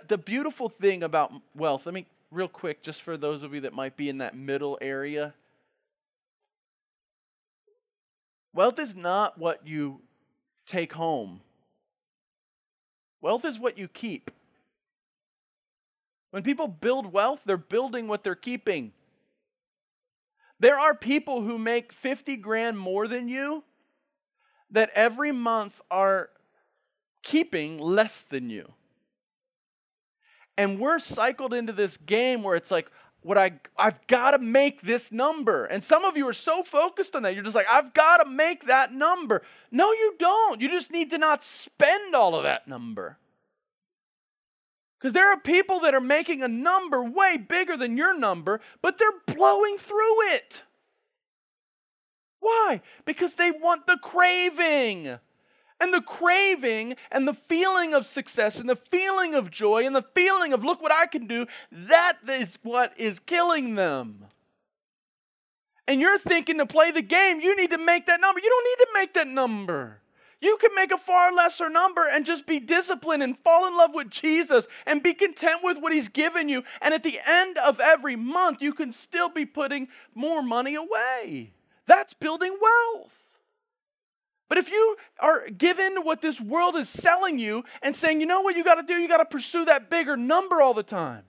The 0.09 0.19
beautiful 0.19 0.69
thing 0.69 1.03
about 1.03 1.33
wealth, 1.55 1.87
let 1.87 1.95
me, 1.95 2.07
real 2.31 2.49
quick, 2.49 2.83
just 2.83 3.03
for 3.03 3.17
those 3.17 3.43
of 3.43 3.55
you 3.55 3.61
that 3.63 3.73
might 3.73 3.97
be 3.97 4.09
in 4.09 4.19
that 4.19 4.37
middle 4.37 4.79
area. 4.81 5.35
Wealth 8.53 8.79
is 8.79 8.95
not 8.95 9.39
what 9.39 9.67
you 9.67 10.01
take 10.67 10.93
home. 10.93 11.41
Wealth 13.21 13.45
is 13.45 13.59
what 13.59 13.79
you 13.79 13.89
keep. 13.89 14.31
When 16.31 16.43
people 16.43 16.69
build 16.69 17.13
wealth, 17.13 17.43
they're 17.45 17.57
building 17.57 18.07
what 18.07 18.23
they're 18.23 18.35
keeping. 18.35 18.93
There 20.65 20.79
are 20.79 20.95
people 20.95 21.43
who 21.43 21.59
make 21.59 21.93
50 21.93 22.39
grand 22.39 22.79
more 22.79 23.07
than 23.07 23.29
you 23.29 23.65
that 24.71 24.89
every 24.95 25.31
month 25.31 25.83
are 25.91 26.31
keeping 27.23 27.77
less 27.77 28.23
than 28.23 28.49
you. 28.49 28.73
And 30.57 30.81
we're 30.81 31.01
cycled 31.01 31.53
into 31.53 31.75
this 31.75 31.99
game 31.99 32.43
where 32.43 32.57
it's 32.57 32.71
like, 32.71 32.91
what 33.21 33.37
I 33.37 33.61
I've 33.77 34.07
got 34.07 34.31
to 34.31 34.39
make 34.39 34.81
this 34.81 35.13
number. 35.13 35.67
And 35.67 35.85
some 35.85 36.07
of 36.07 36.17
you 36.17 36.27
are 36.29 36.33
so 36.33 36.63
focused 36.63 37.15
on 37.15 37.25
that. 37.25 37.35
You're 37.35 37.45
just 37.45 37.55
like, 37.55 37.69
I've 37.71 37.93
got 37.93 38.25
to 38.25 38.31
make 38.31 38.65
that 38.65 38.91
number. 38.91 39.43
No, 39.71 39.93
you 39.93 40.15
don't. 40.19 40.63
You 40.63 40.71
just 40.71 40.91
need 40.91 41.11
to 41.11 41.19
not 41.19 41.45
spend 41.45 42.15
all 42.15 42.35
of 42.35 42.45
that 42.45 42.67
number. 42.67 43.19
Because 45.05 45.13
there 45.13 45.31
are 45.31 45.39
people 45.39 45.81
that 45.81 45.95
are 45.95 46.01
making 46.01 46.43
a 46.43 46.49
number 46.49 47.05
way 47.05 47.37
bigger 47.37 47.77
than 47.77 47.95
your 47.95 48.19
number, 48.19 48.63
but 48.81 48.97
they're 48.97 49.37
blowing 49.37 49.77
through 49.77 50.31
it. 50.31 50.63
Why? 52.41 52.81
Because 53.05 53.35
they 53.35 53.51
want 53.51 53.87
the 53.87 53.99
craving. 53.99 55.19
And 55.79 55.93
the 55.93 56.01
craving 56.01 56.97
and 57.13 57.29
the 57.29 57.35
feeling 57.35 57.93
of 57.93 58.07
success 58.07 58.59
and 58.59 58.67
the 58.67 58.77
feeling 58.77 59.35
of 59.35 59.51
joy 59.51 59.85
and 59.85 59.95
the 59.95 60.07
feeling 60.15 60.55
of, 60.55 60.65
look 60.65 60.81
what 60.81 60.91
I 60.91 61.05
can 61.05 61.27
do, 61.27 61.45
that 61.71 62.15
is 62.27 62.59
what 62.63 62.99
is 62.99 63.19
killing 63.19 63.75
them. 63.75 64.25
And 65.87 66.01
you're 66.01 66.19
thinking 66.19 66.57
to 66.57 66.65
play 66.65 66.93
the 66.93 67.03
game, 67.03 67.43
you 67.43 67.55
need 67.55 67.73
to 67.73 67.79
make 67.79 68.07
that 68.07 68.23
number. 68.23 68.41
You 68.43 68.49
don't 68.49 68.65
need 68.65 68.85
to 68.87 68.91
make 68.95 69.13
that 69.13 69.29
number. 69.29 70.01
You 70.45 70.59
can 70.59 70.75
make 70.75 70.93
a 70.93 70.99
far 70.99 71.33
lesser 71.33 71.71
number 71.71 72.07
and 72.07 72.27
just 72.27 72.47
be 72.47 72.61
disciplined 72.61 73.23
and 73.23 73.39
fall 73.39 73.67
in 73.67 73.77
love 73.77 73.95
with 73.95 74.11
Jesus 74.11 74.67
and 74.85 75.03
be 75.03 75.15
content 75.15 75.61
with 75.63 75.79
what 75.79 75.93
He's 75.93 76.09
given 76.09 76.49
you. 76.49 76.65
And 76.83 76.93
at 76.93 77.03
the 77.03 77.19
end 77.27 77.57
of 77.59 77.81
every 77.81 78.15
month, 78.15 78.61
you 78.61 78.75
can 78.75 78.93
still 78.93 79.29
be 79.29 79.47
putting 79.47 79.89
more 80.15 80.43
money 80.43 80.75
away. 80.75 81.53
That's 81.87 82.13
building 82.13 82.57
wealth. 82.61 83.15
But 84.49 84.59
if 84.59 84.71
you 84.71 84.97
are 85.19 85.49
given 85.49 85.97
what 86.03 86.21
this 86.21 86.41
world 86.41 86.77
is 86.77 86.89
selling 86.89 87.39
you 87.39 87.65
and 87.83 87.97
saying, 87.97 88.21
you 88.21 88.27
know 88.27 88.43
what 88.43 88.57
you 88.57 88.63
got 88.65 88.75
to 88.77 88.83
do? 88.83 88.95
You 88.95 89.09
got 89.09 89.19
to 89.19 89.25
pursue 89.25 89.65
that 89.65 89.89
bigger 89.89 90.17
number 90.17 90.61
all 90.61 90.75
the 90.75 90.83
time. 90.83 91.23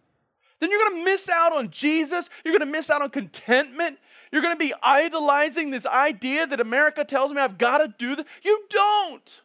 Then 0.59 0.71
you're 0.71 0.89
going 0.89 0.99
to 0.99 1.05
miss 1.05 1.29
out 1.29 1.53
on 1.53 1.69
Jesus. 1.69 2.29
You're 2.43 2.57
going 2.57 2.67
to 2.67 2.71
miss 2.71 2.89
out 2.89 3.01
on 3.01 3.09
contentment. 3.09 3.97
You're 4.35 4.41
going 4.41 4.53
to 4.53 4.59
be 4.59 4.73
idolizing 4.83 5.69
this 5.69 5.85
idea 5.85 6.45
that 6.45 6.59
America 6.59 7.05
tells 7.05 7.31
me 7.31 7.39
I've 7.39 7.57
got 7.57 7.77
to 7.77 7.87
do 7.97 8.17
this. 8.17 8.25
You 8.43 8.65
don't. 8.69 9.41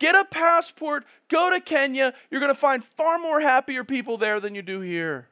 Get 0.00 0.16
a 0.16 0.24
passport, 0.24 1.04
go 1.28 1.48
to 1.52 1.60
Kenya. 1.60 2.12
You're 2.28 2.40
going 2.40 2.52
to 2.52 2.58
find 2.58 2.82
far 2.82 3.20
more 3.20 3.38
happier 3.38 3.84
people 3.84 4.18
there 4.18 4.40
than 4.40 4.56
you 4.56 4.62
do 4.62 4.80
here. 4.80 5.28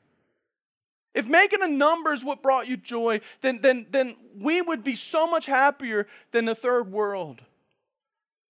If 1.13 1.27
making 1.27 1.61
a 1.61 1.67
number 1.67 2.13
is 2.13 2.23
what 2.23 2.41
brought 2.41 2.69
you 2.69 2.77
joy, 2.77 3.21
then, 3.41 3.63
then, 3.63 3.87
then 3.91 4.15
we 4.39 4.63
would 4.63 4.85
be 4.85 4.95
so 4.95 5.27
much 5.27 5.47
happier 5.47 6.07
than 6.31 6.45
the 6.45 6.55
third 6.55 6.93
world. 6.93 7.41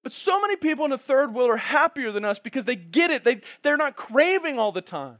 But 0.03 0.13
so 0.13 0.39
many 0.43 0.57
people 0.57 0.85
in 0.85 0.91
the 0.91 0.99
third 0.99 1.33
world 1.33 1.49
are 1.49 1.57
happier 1.57 2.13
than 2.13 2.27
us 2.27 2.39
because 2.39 2.67
they 2.67 2.77
get 2.77 3.11
it. 3.11 3.25
They, 3.25 3.41
they're 3.63 3.79
not 3.79 3.97
craving 3.97 4.59
all 4.59 4.73
the 4.73 4.83
time. 4.83 5.17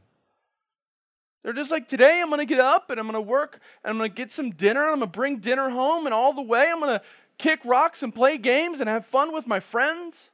They're 1.43 1.53
just 1.53 1.71
like, 1.71 1.89
today 1.89 2.21
I'm 2.21 2.29
going 2.29 2.39
to 2.39 2.47
get 2.47 2.61
up 2.61 2.91
and 2.91 3.01
I'm 3.01 3.07
going 3.07 3.15
to 3.15 3.21
work 3.21 3.61
and 3.83 3.91
I'm 3.91 3.99
going 3.99 4.11
to 4.11 4.15
get 4.15 4.31
some 4.31 4.51
dinner 4.51 4.83
and 4.83 4.93
I'm 4.93 4.99
going 5.01 5.11
to 5.11 5.19
bring 5.19 5.39
dinner 5.39 5.71
home 5.71 6.07
and 6.07 6.15
all 6.15 6.33
the 6.33 6.43
way 6.43 6.69
I'm 6.71 6.81
going 6.81 6.99
to 6.99 7.03
kick 7.39 7.61
rocks 7.65 8.03
and 8.03 8.15
play 8.15 8.39
games 8.39 8.81
and 8.81 8.89
have 8.89 9.05
fun 9.07 9.33
with 9.33 9.47
my 9.47 9.59
friends. 9.59 10.31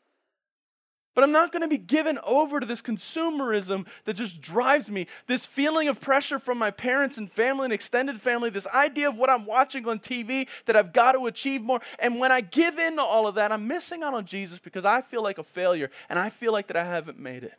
But 1.14 1.25
I'm 1.25 1.33
not 1.33 1.51
going 1.51 1.62
to 1.62 1.68
be 1.68 1.79
given 1.79 2.18
over 2.23 2.61
to 2.61 2.66
this 2.66 2.81
consumerism 2.81 3.88
that 4.05 4.14
just 4.14 4.40
drives 4.40 4.88
me, 4.88 5.09
this 5.27 5.44
feeling 5.44 5.88
of 5.88 6.01
pressure 6.01 6.38
from 6.38 6.59
my 6.59 6.71
parents 6.71 7.18
and 7.18 7.29
family 7.29 7.64
and 7.64 7.73
extended 7.73 8.21
family, 8.21 8.51
this 8.51 8.68
idea 8.68 9.09
of 9.09 9.16
what 9.16 9.29
I'm 9.29 9.44
watching 9.44 9.88
on 9.88 9.99
TV 9.99 10.47
that 10.66 10.77
I've 10.77 10.92
got 10.92 11.12
to 11.12 11.27
achieve 11.27 11.62
more. 11.62 11.81
And 11.99 12.21
when 12.21 12.31
I 12.31 12.40
give 12.40 12.79
in 12.79 12.97
to 12.97 13.03
all 13.03 13.27
of 13.27 13.35
that, 13.35 13.51
I'm 13.51 13.66
missing 13.66 14.05
out 14.05 14.14
on 14.14 14.27
Jesus 14.27 14.61
because 14.61 14.85
I 14.85 15.01
feel 15.01 15.23
like 15.23 15.38
a 15.38 15.42
failure 15.42 15.90
and 16.09 16.21
I 16.21 16.31
feel 16.31 16.53
like 16.53 16.68
that 16.68 16.77
I 16.77 16.85
haven't 16.85 17.18
made 17.18 17.42
it. 17.42 17.59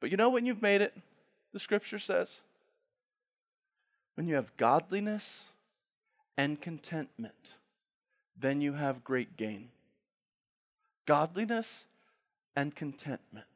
But 0.00 0.10
you 0.10 0.16
know 0.16 0.30
when 0.30 0.46
you've 0.46 0.62
made 0.62 0.80
it? 0.80 0.96
The 1.52 1.58
scripture 1.58 1.98
says? 1.98 2.42
When 4.14 4.26
you 4.26 4.34
have 4.34 4.56
godliness 4.56 5.48
and 6.36 6.60
contentment, 6.60 7.54
then 8.38 8.60
you 8.60 8.74
have 8.74 9.04
great 9.04 9.36
gain. 9.36 9.68
Godliness 11.06 11.86
and 12.54 12.74
contentment. 12.74 13.46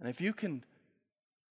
And 0.00 0.08
if 0.08 0.20
you 0.20 0.32
can 0.32 0.64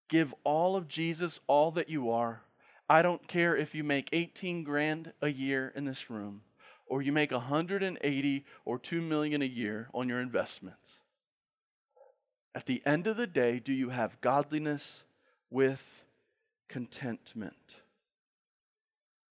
give 0.08 0.34
all 0.44 0.76
of 0.76 0.88
Jesus 0.88 1.40
all 1.46 1.70
that 1.72 1.88
you 1.88 2.10
are, 2.10 2.42
I 2.88 3.02
don't 3.02 3.28
care 3.28 3.54
if 3.54 3.74
you 3.74 3.84
make 3.84 4.08
18 4.12 4.64
grand 4.64 5.12
a 5.20 5.28
year 5.28 5.72
in 5.74 5.84
this 5.84 6.08
room 6.08 6.42
or 6.86 7.02
you 7.02 7.12
make 7.12 7.30
180 7.30 8.44
or 8.64 8.78
2 8.78 9.02
million 9.02 9.42
a 9.42 9.46
year 9.46 9.88
on 9.92 10.08
your 10.08 10.20
investments. 10.20 11.00
At 12.54 12.66
the 12.66 12.82
end 12.84 13.06
of 13.06 13.16
the 13.16 13.26
day, 13.26 13.58
do 13.58 13.72
you 13.72 13.90
have 13.90 14.20
godliness 14.20 15.04
with 15.50 16.04
contentment? 16.68 17.76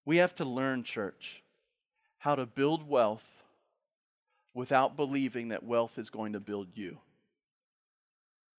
We 0.05 0.17
have 0.17 0.33
to 0.35 0.45
learn, 0.45 0.83
church, 0.83 1.43
how 2.19 2.35
to 2.35 2.45
build 2.45 2.87
wealth 2.87 3.43
without 4.53 4.95
believing 4.95 5.49
that 5.49 5.63
wealth 5.63 5.97
is 5.99 6.09
going 6.09 6.33
to 6.33 6.39
build 6.39 6.69
you. 6.75 6.97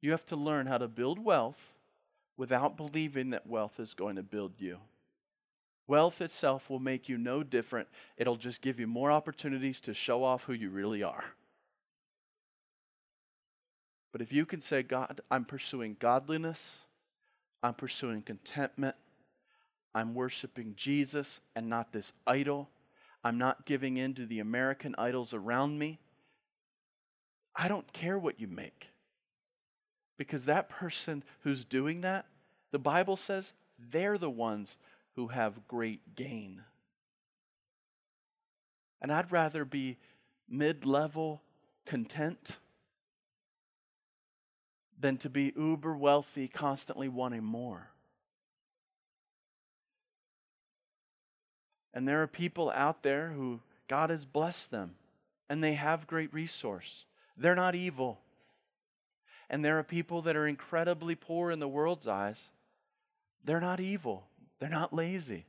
You 0.01 0.11
have 0.13 0.27
to 0.27 0.37
learn 0.37 0.67
how 0.67 0.79
to 0.79 0.89
build 0.89 1.19
wealth 1.19 1.73
without 2.37 2.77
believing 2.77 3.31
that 3.31 3.47
wealth 3.47 3.81
is 3.81 3.95
going 3.95 4.17
to 4.17 4.23
build 4.23 4.53
you. 4.59 4.79
Wealth 5.89 6.21
itself 6.21 6.69
will 6.69 6.79
make 6.79 7.09
you 7.09 7.17
no 7.17 7.43
different. 7.43 7.89
It'll 8.17 8.37
just 8.37 8.61
give 8.61 8.79
you 8.79 8.87
more 8.87 9.11
opportunities 9.11 9.81
to 9.81 9.95
show 9.95 10.23
off 10.23 10.45
who 10.45 10.53
you 10.53 10.71
really 10.71 11.03
are. 11.03 11.25
But 14.13 14.23
if 14.23 14.33
you 14.33 14.47
can 14.47 14.61
say, 14.61 14.83
God, 14.83 15.21
I'm 15.31 15.45
pursuing 15.45 15.97
godliness, 15.99 16.81
I'm 17.63 17.75
pursuing 17.75 18.23
contentment, 18.23 18.97
I'm 19.95 20.15
worshiping 20.15 20.75
Jesus 20.77 21.41
and 21.55 21.69
not 21.69 21.93
this 21.93 22.13
idol, 22.27 22.71
I'm 23.23 23.39
not 23.39 23.67
giving 23.67 23.97
in 23.97 24.15
to 24.15 24.27
the 24.27 24.41
American 24.41 24.95
idols 24.97 25.35
around 25.35 25.79
me, 25.79 25.99
I 27.55 27.69
don't 27.69 27.93
care 27.93 28.19
what 28.19 28.41
you 28.41 28.47
make. 28.47 28.91
Because 30.17 30.47
that 30.47 30.69
person 30.69 31.23
who's 31.41 31.65
doing 31.65 32.01
that, 32.03 32.27
the 32.71 32.79
Bible 32.79 33.17
says 33.17 33.55
they're 33.79 34.19
the 34.19 34.31
ones 34.31 34.79
who 35.17 35.29
have 35.29 35.67
great 35.69 36.17
gain. 36.17 36.63
And 39.01 39.13
I'd 39.13 39.31
rather 39.31 39.65
be 39.65 39.97
mid 40.49 40.85
level 40.85 41.43
content 41.87 42.59
than 45.01 45.17
to 45.19 45.31
be 45.31 45.53
uber 45.57 45.97
wealthy, 45.97 46.49
constantly 46.49 47.09
wanting 47.09 47.45
more. 47.45 47.91
And 51.95 52.07
there 52.07 52.23
are 52.23 52.27
people 52.27 52.71
out 52.75 53.03
there 53.03 53.31
who 53.31 53.61
God 53.89 54.11
has 54.11 54.25
blessed 54.25 54.71
them 54.71 54.97
and 55.49 55.63
they 55.63 55.75
have 55.75 56.07
great 56.07 56.33
resource. 56.33 57.07
They're 57.37 57.55
not 57.55 57.75
evil. 57.75 58.21
And 59.49 59.65
there 59.65 59.79
are 59.79 59.85
people 59.85 60.23
that 60.23 60.37
are 60.37 60.47
incredibly 60.47 61.15
poor 61.15 61.51
in 61.51 61.59
the 61.59 61.69
world's 61.69 62.07
eyes. 62.07 62.51
They're 63.45 63.61
not 63.61 63.81
evil. 63.81 64.27
They're 64.59 64.69
not 64.69 64.93
lazy. 64.93 65.47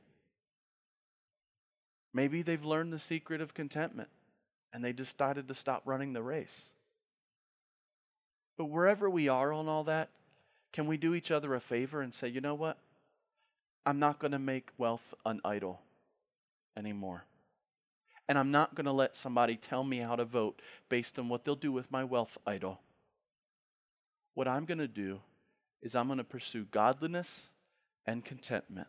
Maybe 2.12 2.42
they've 2.42 2.64
learned 2.64 2.92
the 2.92 2.98
secret 2.98 3.40
of 3.40 3.54
contentment 3.54 4.08
and 4.72 4.84
they 4.84 4.92
decided 4.92 5.48
to 5.48 5.54
stop 5.54 5.82
running 5.84 6.12
the 6.12 6.22
race. 6.22 6.72
But 8.60 8.66
wherever 8.66 9.08
we 9.08 9.26
are 9.26 9.54
on 9.54 9.68
all 9.68 9.84
that, 9.84 10.10
can 10.70 10.86
we 10.86 10.98
do 10.98 11.14
each 11.14 11.30
other 11.30 11.54
a 11.54 11.60
favor 11.60 12.02
and 12.02 12.12
say, 12.12 12.28
you 12.28 12.42
know 12.42 12.52
what? 12.52 12.76
I'm 13.86 13.98
not 13.98 14.18
going 14.18 14.32
to 14.32 14.38
make 14.38 14.68
wealth 14.76 15.14
an 15.24 15.40
idol 15.46 15.80
anymore. 16.76 17.24
And 18.28 18.36
I'm 18.36 18.50
not 18.50 18.74
going 18.74 18.84
to 18.84 18.92
let 18.92 19.16
somebody 19.16 19.56
tell 19.56 19.82
me 19.82 20.00
how 20.00 20.14
to 20.14 20.26
vote 20.26 20.60
based 20.90 21.18
on 21.18 21.30
what 21.30 21.46
they'll 21.46 21.54
do 21.54 21.72
with 21.72 21.90
my 21.90 22.04
wealth 22.04 22.36
idol. 22.46 22.80
What 24.34 24.46
I'm 24.46 24.66
going 24.66 24.76
to 24.76 24.86
do 24.86 25.20
is 25.80 25.96
I'm 25.96 26.08
going 26.08 26.18
to 26.18 26.22
pursue 26.24 26.66
godliness 26.70 27.52
and 28.04 28.26
contentment. 28.26 28.88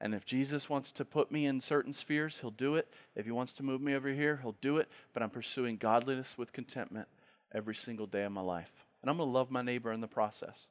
And 0.00 0.16
if 0.16 0.24
Jesus 0.24 0.68
wants 0.68 0.90
to 0.90 1.04
put 1.04 1.30
me 1.30 1.46
in 1.46 1.60
certain 1.60 1.92
spheres, 1.92 2.40
he'll 2.40 2.50
do 2.50 2.74
it. 2.74 2.88
If 3.14 3.24
he 3.24 3.30
wants 3.30 3.52
to 3.52 3.62
move 3.62 3.80
me 3.80 3.94
over 3.94 4.08
here, 4.08 4.40
he'll 4.42 4.56
do 4.60 4.78
it. 4.78 4.88
But 5.12 5.22
I'm 5.22 5.30
pursuing 5.30 5.76
godliness 5.76 6.36
with 6.36 6.52
contentment 6.52 7.06
every 7.52 7.74
single 7.74 8.06
day 8.06 8.24
of 8.24 8.32
my 8.32 8.40
life. 8.40 8.70
And 9.02 9.10
I'm 9.10 9.16
going 9.16 9.28
to 9.28 9.32
love 9.32 9.50
my 9.50 9.62
neighbor 9.62 9.92
in 9.92 10.00
the 10.00 10.08
process. 10.08 10.68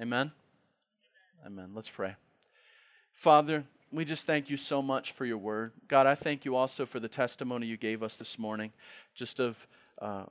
Amen? 0.00 0.32
Amen. 1.44 1.70
Let's 1.74 1.90
pray. 1.90 2.16
Father, 3.12 3.64
we 3.92 4.04
just 4.04 4.26
thank 4.26 4.50
you 4.50 4.56
so 4.56 4.82
much 4.82 5.12
for 5.12 5.24
your 5.24 5.38
word. 5.38 5.72
God, 5.88 6.06
I 6.06 6.14
thank 6.14 6.44
you 6.44 6.56
also 6.56 6.84
for 6.84 6.98
the 6.98 7.08
testimony 7.08 7.66
you 7.66 7.76
gave 7.76 8.02
us 8.02 8.16
this 8.16 8.38
morning, 8.38 8.72
just 9.14 9.40
of 9.40 9.66
uh, 10.00 10.24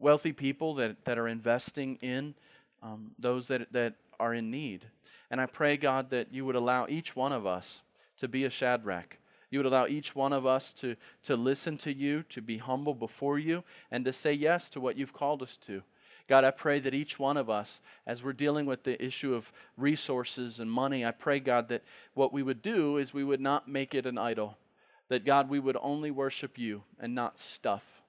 wealthy 0.00 0.32
people 0.32 0.74
that, 0.74 1.04
that 1.04 1.18
are 1.18 1.28
investing 1.28 1.96
in 2.02 2.34
um, 2.82 3.12
those 3.18 3.48
that, 3.48 3.72
that 3.72 3.94
are 4.18 4.34
in 4.34 4.50
need. 4.50 4.86
And 5.30 5.40
I 5.40 5.46
pray, 5.46 5.76
God, 5.76 6.10
that 6.10 6.32
you 6.32 6.44
would 6.44 6.56
allow 6.56 6.86
each 6.88 7.14
one 7.14 7.32
of 7.32 7.46
us 7.46 7.82
to 8.18 8.28
be 8.28 8.44
a 8.44 8.50
Shadrach. 8.50 9.18
You 9.54 9.60
would 9.60 9.66
allow 9.66 9.86
each 9.86 10.16
one 10.16 10.32
of 10.32 10.46
us 10.46 10.72
to, 10.72 10.96
to 11.22 11.36
listen 11.36 11.78
to 11.78 11.94
you, 11.94 12.24
to 12.24 12.42
be 12.42 12.58
humble 12.58 12.92
before 12.92 13.38
you, 13.38 13.62
and 13.88 14.04
to 14.04 14.12
say 14.12 14.32
yes 14.32 14.68
to 14.70 14.80
what 14.80 14.96
you've 14.96 15.12
called 15.12 15.44
us 15.44 15.56
to. 15.58 15.84
God, 16.28 16.42
I 16.42 16.50
pray 16.50 16.80
that 16.80 16.92
each 16.92 17.20
one 17.20 17.36
of 17.36 17.48
us, 17.48 17.80
as 18.04 18.24
we're 18.24 18.32
dealing 18.32 18.66
with 18.66 18.82
the 18.82 19.00
issue 19.00 19.32
of 19.32 19.52
resources 19.76 20.58
and 20.58 20.68
money, 20.68 21.06
I 21.06 21.12
pray, 21.12 21.38
God, 21.38 21.68
that 21.68 21.84
what 22.14 22.32
we 22.32 22.42
would 22.42 22.62
do 22.62 22.96
is 22.96 23.14
we 23.14 23.22
would 23.22 23.40
not 23.40 23.68
make 23.68 23.94
it 23.94 24.06
an 24.06 24.18
idol. 24.18 24.58
That, 25.06 25.24
God, 25.24 25.48
we 25.48 25.60
would 25.60 25.76
only 25.80 26.10
worship 26.10 26.58
you 26.58 26.82
and 26.98 27.14
not 27.14 27.38
stuff. 27.38 28.02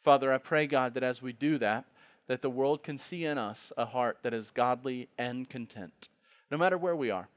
Father, 0.00 0.32
I 0.32 0.38
pray, 0.38 0.66
God, 0.66 0.94
that 0.94 1.02
as 1.02 1.20
we 1.20 1.34
do 1.34 1.58
that, 1.58 1.84
that 2.26 2.40
the 2.40 2.48
world 2.48 2.82
can 2.82 2.96
see 2.96 3.26
in 3.26 3.36
us 3.36 3.70
a 3.76 3.84
heart 3.84 4.20
that 4.22 4.32
is 4.32 4.50
godly 4.50 5.10
and 5.18 5.46
content 5.46 6.08
no 6.50 6.56
matter 6.56 6.78
where 6.78 6.96
we 6.96 7.10
are. 7.10 7.28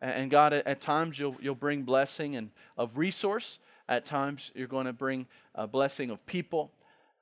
And 0.00 0.30
God, 0.30 0.52
at 0.52 0.80
times 0.80 1.18
you'll, 1.18 1.36
you'll 1.40 1.54
bring 1.54 1.82
blessing 1.82 2.36
and 2.36 2.50
of 2.76 2.98
resource. 2.98 3.58
At 3.88 4.04
times 4.04 4.50
you're 4.54 4.66
going 4.66 4.86
to 4.86 4.92
bring 4.92 5.26
a 5.54 5.66
blessing 5.66 6.10
of 6.10 6.24
people. 6.26 6.70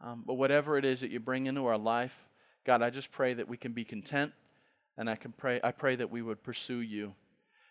Um, 0.00 0.24
but 0.26 0.34
whatever 0.34 0.76
it 0.76 0.84
is 0.84 1.00
that 1.00 1.10
you 1.10 1.20
bring 1.20 1.46
into 1.46 1.66
our 1.66 1.78
life, 1.78 2.26
God, 2.64 2.82
I 2.82 2.90
just 2.90 3.12
pray 3.12 3.34
that 3.34 3.48
we 3.48 3.56
can 3.56 3.72
be 3.72 3.84
content, 3.84 4.32
and 4.96 5.08
I 5.08 5.16
can 5.16 5.32
pray. 5.32 5.60
I 5.62 5.70
pray 5.70 5.96
that 5.96 6.10
we 6.10 6.22
would 6.22 6.42
pursue 6.42 6.80
you. 6.80 7.14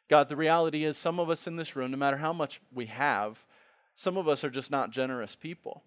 God, 0.10 0.30
the 0.30 0.36
reality 0.36 0.84
is, 0.84 0.97
some 0.97 1.20
of 1.20 1.30
us 1.30 1.47
in 1.47 1.56
this 1.56 1.76
room, 1.76 1.91
no 1.91 1.97
matter 1.97 2.18
how 2.18 2.34
much 2.34 2.62
we 2.74 2.86
have, 2.88 3.45
some 3.95 4.18
of 4.18 4.28
us 4.28 4.43
are 4.43 4.49
just 4.49 4.72
not 4.72 4.91
generous 4.91 5.36
people. 5.36 5.84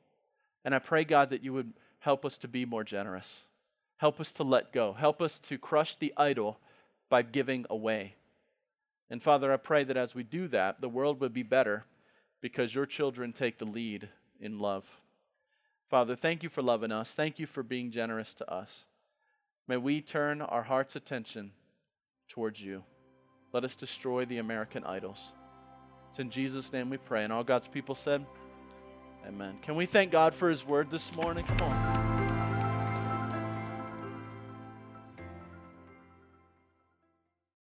And 0.65 0.75
I 0.75 0.79
pray, 0.79 1.05
God, 1.05 1.31
that 1.31 1.45
you 1.45 1.53
would 1.53 1.73
help 2.01 2.25
us 2.25 2.39
to 2.39 2.49
be 2.49 2.65
more 2.65 2.85
generous. 2.85 3.47
Help 3.99 4.21
us 4.21 4.33
to 4.35 4.43
let 4.43 4.73
go. 4.73 4.93
Help 4.93 5.23
us 5.23 5.39
to 5.41 5.59
crush 5.59 5.95
the 5.95 6.13
idol 6.17 6.59
by 7.09 7.23
giving 7.23 7.67
away. 7.71 8.15
And 9.11 9.23
Father, 9.23 9.53
I 9.53 9.57
pray 9.57 9.85
that 9.85 9.97
as 9.97 10.15
we 10.15 10.23
do 10.23 10.49
that, 10.49 10.81
the 10.81 10.89
world 10.89 11.21
would 11.21 11.33
be 11.33 11.43
better 11.43 11.85
because 12.41 12.75
your 12.75 12.87
children 12.87 13.33
take 13.33 13.59
the 13.59 13.65
lead 13.65 14.09
in 14.41 14.59
love. 14.59 15.01
Father, 15.89 16.17
thank 16.17 16.43
you 16.43 16.49
for 16.49 16.63
loving 16.63 16.91
us. 16.91 17.15
Thank 17.15 17.39
you 17.39 17.47
for 17.47 17.63
being 17.63 17.91
generous 17.91 18.35
to 18.35 18.53
us. 18.53 18.85
May 19.69 19.77
we 19.77 20.01
turn 20.01 20.41
our 20.41 20.65
heart's 20.65 20.97
attention 20.97 21.53
towards 22.29 22.63
you. 22.63 22.83
Let 23.53 23.65
us 23.65 23.77
destroy 23.77 24.25
the 24.25 24.39
American 24.39 24.85
idols. 24.85 25.33
It's 26.09 26.19
in 26.19 26.31
Jesus' 26.31 26.73
name 26.73 26.91
we 26.91 26.99
pray. 26.99 27.25
And 27.25 27.33
all 27.33 27.45
God's 27.45 27.69
people 27.69 27.95
said, 27.95 28.25
Amen. 29.27 29.57
Can 29.63 29.75
we 29.75 29.87
thank 29.87 30.13
God 30.13 30.35
for 30.35 30.49
his 30.49 30.65
word 30.65 30.91
this 30.91 31.15
morning? 31.17 31.45
Come 31.45 31.69
on. 31.69 31.96